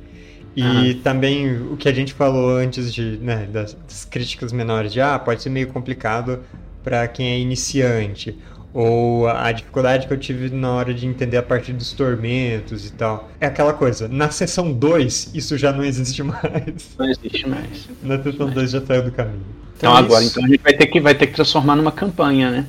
E 0.56 0.62
uhum. 0.62 1.00
também 1.02 1.56
o 1.60 1.76
que 1.76 1.86
a 1.88 1.92
gente 1.92 2.14
falou 2.14 2.56
antes 2.56 2.92
de, 2.92 3.18
né, 3.18 3.46
das, 3.52 3.74
das 3.74 4.06
críticas 4.06 4.52
menores 4.52 4.90
de 4.90 5.02
ah, 5.02 5.18
pode 5.18 5.42
ser 5.42 5.50
meio 5.50 5.66
complicado 5.68 6.40
para 6.82 7.06
quem 7.08 7.28
é 7.28 7.38
iniciante. 7.38 8.38
Ou 8.72 9.28
a 9.28 9.50
dificuldade 9.52 10.06
que 10.06 10.12
eu 10.12 10.18
tive 10.18 10.50
na 10.50 10.70
hora 10.72 10.92
de 10.94 11.06
entender 11.06 11.36
a 11.36 11.42
parte 11.42 11.72
dos 11.72 11.92
tormentos 11.92 12.86
e 12.86 12.92
tal. 12.92 13.30
É 13.40 13.46
aquela 13.46 13.72
coisa, 13.72 14.06
na 14.08 14.30
sessão 14.30 14.72
2, 14.72 15.30
isso 15.34 15.58
já 15.58 15.72
não 15.72 15.82
existe 15.84 16.20
mais. 16.24 16.96
Não 16.98 17.10
existe 17.10 17.48
mais. 17.48 17.88
Na 18.02 18.22
sessão 18.22 18.48
2 18.48 18.70
já 18.70 18.80
saiu 18.80 19.04
do 19.04 19.12
caminho. 19.12 19.44
Então, 19.76 19.90
então 19.90 19.96
agora, 19.96 20.24
então 20.24 20.44
a 20.44 20.48
gente 20.48 20.62
vai 20.62 20.72
ter, 20.72 20.86
que, 20.86 21.00
vai 21.00 21.14
ter 21.14 21.26
que 21.26 21.34
transformar 21.34 21.76
numa 21.76 21.92
campanha, 21.92 22.50
né? 22.50 22.66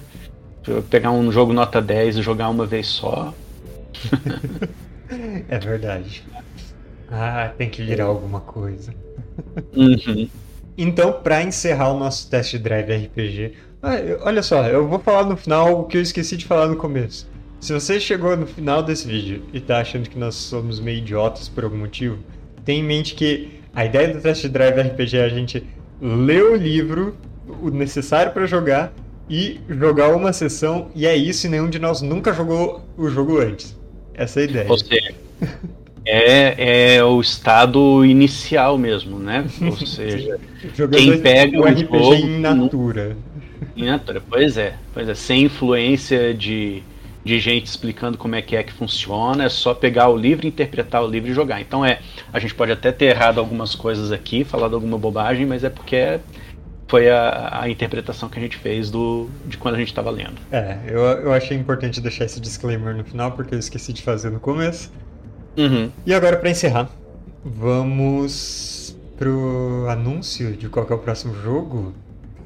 Pegar 0.90 1.12
um 1.12 1.32
jogo 1.32 1.54
nota 1.54 1.82
10 1.82 2.18
e 2.18 2.22
jogar 2.22 2.50
uma 2.50 2.66
vez 2.66 2.88
só. 2.88 3.34
É 5.50 5.58
verdade. 5.58 6.24
Ah, 7.10 7.52
tem 7.58 7.70
que 7.70 7.84
virar 7.84 8.06
alguma 8.06 8.42
coisa. 8.42 8.94
Uhum. 9.76 10.30
Então, 10.78 11.14
para 11.14 11.42
encerrar 11.42 11.92
o 11.92 11.98
nosso 11.98 12.30
test 12.30 12.58
drive 12.58 12.94
RPG, 12.94 13.54
ah, 13.82 13.96
olha 14.22 14.44
só, 14.44 14.68
eu 14.68 14.88
vou 14.88 15.00
falar 15.00 15.24
no 15.24 15.38
final 15.38 15.80
o 15.80 15.86
que 15.86 15.98
eu 15.98 16.02
esqueci 16.02 16.36
de 16.36 16.46
falar 16.46 16.68
no 16.68 16.76
começo. 16.76 17.30
Se 17.60 17.74
você 17.74 18.00
chegou 18.00 18.36
no 18.38 18.46
final 18.46 18.84
desse 18.84 19.08
vídeo 19.08 19.44
e 19.52 19.60
tá 19.60 19.80
achando 19.80 20.10
que 20.10 20.20
nós 20.20 20.36
somos 20.36 20.80
meio 20.80 21.00
idiotas 21.00 21.50
por 21.50 21.64
algum 21.64 21.78
motivo, 21.78 22.20
tenha 22.64 22.80
em 22.80 22.84
mente 22.84 23.16
que 23.16 23.62
a 23.74 23.86
ideia 23.86 24.14
do 24.14 24.22
test 24.22 24.46
drive 24.48 24.80
RPG 24.80 25.18
é 25.18 25.24
a 25.24 25.30
gente 25.30 25.66
ler 26.02 26.44
o 26.44 26.56
livro, 26.56 27.16
o 27.62 27.70
necessário 27.70 28.32
para 28.32 28.46
jogar 28.46 28.94
e 29.30 29.60
jogar 29.70 30.16
uma 30.16 30.32
sessão, 30.32 30.90
e 30.96 31.06
é 31.06 31.16
isso, 31.16 31.48
e 31.48 31.50
nenhum 31.50 31.70
de 31.70 31.80
nós 31.80 32.02
nunca 32.02 32.32
jogou 32.34 32.84
o 32.98 33.10
jogo 33.10 33.40
antes. 33.40 33.76
Essa 34.18 34.40
é 34.40 34.44
a 34.44 34.46
ideia. 34.46 34.70
Ou 34.70 34.78
seja, 34.78 35.16
é, 36.04 36.96
é 36.96 37.04
o 37.04 37.22
estado 37.22 38.04
inicial 38.04 38.78
mesmo, 38.78 39.20
né? 39.20 39.46
Ou 39.62 39.78
seja, 39.86 40.40
quem 40.92 41.22
pega 41.22 41.60
o 41.60 41.64
RPG 41.64 41.88
jogo, 41.92 42.14
em 42.16 42.40
natura. 42.40 43.18
Em 43.76 43.86
natura, 43.86 44.22
pois 44.28 44.58
é, 44.58 44.74
pois 44.94 45.08
é, 45.08 45.14
sem 45.14 45.44
influência 45.44 46.34
de, 46.34 46.82
de 47.24 47.40
gente 47.40 47.68
explicando 47.68 48.18
como 48.18 48.36
é 48.36 48.42
que 48.42 48.56
é 48.56 48.64
que 48.64 48.74
funciona, 48.74 49.44
é 49.44 49.50
só 49.50 49.74
pegar 49.74 50.10
o 50.10 50.18
livro, 50.18 50.48
interpretar 50.48 51.04
o 51.04 51.08
livro 51.08 51.30
e 51.30 51.34
jogar. 51.34 51.62
Então 51.62 51.86
é, 51.86 52.00
a 52.34 52.40
gente 52.40 52.56
pode 52.56 52.72
até 52.72 52.92
ter 52.92 53.06
errado 53.06 53.40
algumas 53.40 53.76
coisas 53.76 54.12
aqui, 54.12 54.44
falado 54.44 54.76
alguma 54.76 54.98
bobagem, 54.98 55.46
mas 55.46 55.64
é 55.64 55.70
porque 55.70 55.96
é 55.96 56.20
foi 56.88 57.10
a, 57.10 57.62
a 57.62 57.70
interpretação 57.70 58.30
que 58.30 58.40
a 58.40 58.42
gente 58.42 58.58
fez 58.58 58.90
do, 58.90 59.30
de 59.46 59.58
quando 59.58 59.76
a 59.76 59.78
gente 59.78 59.90
estava 59.90 60.10
lendo. 60.10 60.38
É, 60.52 60.78
eu, 60.88 61.02
eu 61.02 61.34
achei 61.34 61.58
importante 61.58 62.00
deixar 62.00 62.26
esse 62.26 62.40
disclaimer 62.40 62.96
no 62.96 63.04
final, 63.04 63.34
porque 63.34 63.54
eu 63.54 63.60
esqueci 63.60 63.92
de 63.92 64.02
fazer 64.02 64.30
no 64.30 64.40
começo. 64.40 64.90
Uhum. 65.58 65.92
E 66.06 66.14
agora, 66.14 66.38
para 66.38 66.50
encerrar, 66.50 66.90
vamos 67.44 68.98
pro 69.18 69.88
anúncio 69.90 70.56
de 70.56 70.70
qual 70.70 70.88
é 70.90 70.94
o 70.94 71.00
próximo 71.00 71.36
jogo, 71.42 71.94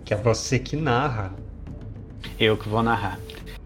que 0.03 0.11
é 0.13 0.17
você 0.17 0.57
que 0.57 0.75
narra. 0.75 1.31
Eu 2.39 2.57
que 2.57 2.67
vou 2.67 2.81
narrar. 2.81 3.19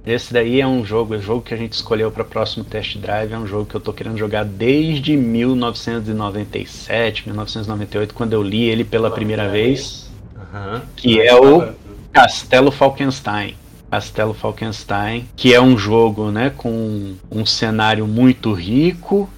Esse 0.06 0.34
daí 0.34 0.62
é 0.62 0.68
um 0.68 0.86
jogo, 0.86 1.16
é 1.16 1.18
um 1.18 1.22
jogo 1.22 1.42
que 1.42 1.54
a 1.54 1.58
gente 1.58 1.74
escolheu 1.74 2.12
para 2.12 2.22
o 2.22 2.26
próximo 2.26 2.64
test 2.64 2.98
drive, 2.98 3.34
é 3.34 3.38
um 3.38 3.48
jogo 3.48 3.66
que 3.66 3.76
eu 3.76 3.82
tô 3.82 3.92
querendo 3.92 4.18
jogar 4.18 4.46
desde 4.46 5.18
1997, 5.18 7.26
1998, 7.26 8.14
quando 8.14 8.34
eu 8.34 8.44
li 8.44 8.66
ele 8.66 8.84
pela 8.84 9.10
primeira 9.10 9.50
vez 9.50 10.05
que 10.96 11.22
é 11.22 11.36
o 11.36 11.74
Castelo 12.12 12.72
Falkenstein. 12.72 13.56
Castelo 13.90 14.34
Falkenstein, 14.34 15.28
que 15.36 15.54
é 15.54 15.62
um 15.62 15.78
jogo 15.78 16.32
né, 16.32 16.50
com 16.50 17.16
um 17.32 17.46
cenário 17.46 18.06
muito 18.08 18.52
rico, 18.54 19.30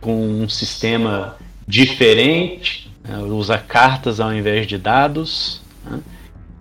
com 0.00 0.42
um 0.42 0.48
sistema 0.48 1.36
diferente, 1.66 2.92
né, 3.02 3.18
usa 3.18 3.56
cartas 3.56 4.20
ao 4.20 4.34
invés 4.34 4.66
de 4.66 4.76
dados. 4.76 5.62
Né, 5.84 6.00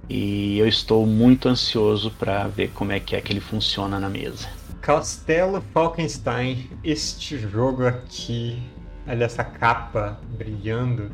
e 0.09 0.57
eu 0.59 0.67
estou 0.67 1.05
muito 1.05 1.49
ansioso 1.49 2.11
para 2.11 2.47
ver 2.47 2.69
como 2.69 2.91
é 2.91 2.99
que 2.99 3.15
é 3.15 3.21
que 3.21 3.33
ele 3.33 3.39
funciona 3.39 3.99
na 3.99 4.09
mesa. 4.09 4.47
Castelo 4.81 5.63
Falkenstein, 5.73 6.69
este 6.83 7.37
jogo 7.37 7.87
aqui, 7.87 8.61
olha 9.07 9.23
essa 9.23 9.43
capa 9.43 10.19
brilhando, 10.37 11.09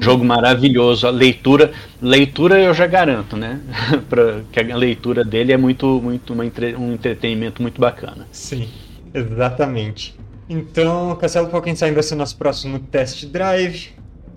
Jogo 0.00 0.24
maravilhoso, 0.24 1.06
a 1.06 1.10
leitura, 1.10 1.72
leitura 2.00 2.60
eu 2.60 2.72
já 2.72 2.86
garanto, 2.86 3.36
né? 3.36 3.60
que 4.52 4.60
a 4.60 4.76
leitura 4.76 5.24
dele 5.24 5.52
é 5.52 5.56
muito, 5.56 6.00
muito 6.00 6.42
entre, 6.42 6.76
um 6.76 6.92
entretenimento 6.92 7.60
muito 7.60 7.80
bacana. 7.80 8.26
Sim, 8.30 8.68
exatamente. 9.12 10.16
Então, 10.48 11.16
Castelo 11.16 11.48
Falkenstein 11.48 11.92
vai 11.92 12.02
ser 12.02 12.14
o 12.14 12.18
nosso 12.18 12.36
próximo 12.36 12.78
test 12.78 13.26
drive. 13.26 13.92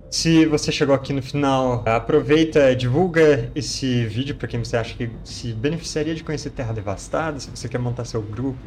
Se 0.10 0.46
você 0.46 0.72
chegou 0.72 0.96
aqui 0.96 1.12
no 1.12 1.22
final, 1.22 1.84
aproveita, 1.86 2.74
divulga 2.74 3.52
esse 3.54 4.06
vídeo 4.06 4.36
para 4.36 4.48
quem 4.48 4.64
você 4.64 4.78
acha 4.78 4.96
que 4.96 5.10
se 5.24 5.52
beneficiaria 5.54 6.16
de 6.16 6.24
conhecer 6.24 6.50
Terra 6.52 6.74
Devastada. 6.74 7.40
Se 7.40 7.50
você 7.50 7.68
quer 7.68 7.78
montar 7.78 8.06
seu 8.06 8.22
grupo, 8.22 8.58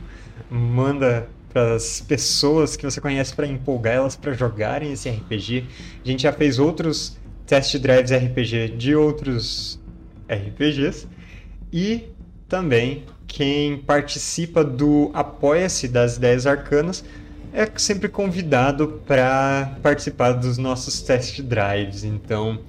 manda 0.50 1.28
para 1.52 1.74
as 1.74 2.00
pessoas 2.00 2.76
que 2.76 2.84
você 2.84 3.00
conhece 3.00 3.34
para 3.34 3.46
empolgar 3.46 3.94
elas 3.94 4.16
para 4.16 4.32
jogarem 4.32 4.92
esse 4.92 5.08
RPG. 5.08 5.64
A 6.04 6.08
gente 6.08 6.22
já 6.22 6.32
fez 6.32 6.58
outros 6.58 7.18
test 7.46 7.76
drives 7.78 8.12
RPG 8.12 8.76
de 8.76 8.94
outros 8.94 9.80
RPGs 10.28 11.08
e 11.72 12.04
também 12.48 13.04
quem 13.26 13.78
participa 13.78 14.64
do 14.64 15.10
Apoia-se 15.14 15.88
das 15.88 16.16
Ideias 16.16 16.46
Arcanas 16.46 17.04
é 17.52 17.68
sempre 17.76 18.08
convidado 18.08 19.00
para 19.06 19.76
participar 19.82 20.32
dos 20.32 20.58
nossos 20.58 21.00
test 21.00 21.40
drives. 21.42 22.04
Então, 22.04 22.60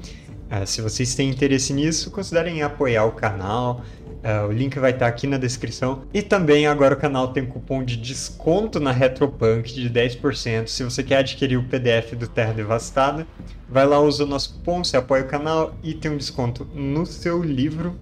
eh, 0.49 0.65
se 0.65 0.81
vocês 0.81 1.13
têm 1.13 1.29
interesse 1.29 1.73
nisso, 1.73 2.09
considerem 2.09 2.63
apoiar 2.63 3.05
o 3.05 3.11
canal 3.11 3.83
Uh, 4.23 4.47
o 4.47 4.51
link 4.51 4.77
vai 4.77 4.91
estar 4.91 5.07
aqui 5.07 5.25
na 5.25 5.37
descrição. 5.37 6.03
E 6.13 6.21
também 6.21 6.67
agora 6.67 6.93
o 6.93 6.97
canal 6.97 7.29
tem 7.29 7.45
cupom 7.45 7.83
de 7.83 7.97
desconto 7.97 8.79
na 8.79 8.91
Retropunk 8.91 9.73
de 9.73 9.89
10%. 9.89 10.67
Se 10.67 10.83
você 10.83 11.03
quer 11.03 11.17
adquirir 11.17 11.57
o 11.57 11.63
PDF 11.63 12.13
do 12.13 12.27
Terra 12.27 12.53
Devastada, 12.53 13.25
vai 13.67 13.85
lá, 13.85 13.99
usa 13.99 14.23
o 14.23 14.27
nosso 14.27 14.53
cupom, 14.53 14.83
você 14.83 14.95
apoia 14.95 15.23
o 15.23 15.27
canal 15.27 15.75
e 15.81 15.95
tem 15.95 16.11
um 16.11 16.17
desconto 16.17 16.67
no 16.73 17.05
seu 17.05 17.41
livro. 17.41 17.99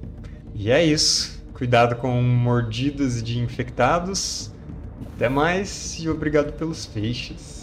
E 0.53 0.70
é 0.70 0.84
isso. 0.84 1.41
Cuidado 1.53 1.95
com 1.95 2.22
mordidas 2.22 3.24
de 3.24 3.39
infectados. 3.39 4.51
Até 5.15 5.30
mais 5.30 5.97
e 5.99 6.09
obrigado 6.09 6.51
pelos 6.53 6.86
peixes. 6.86 7.59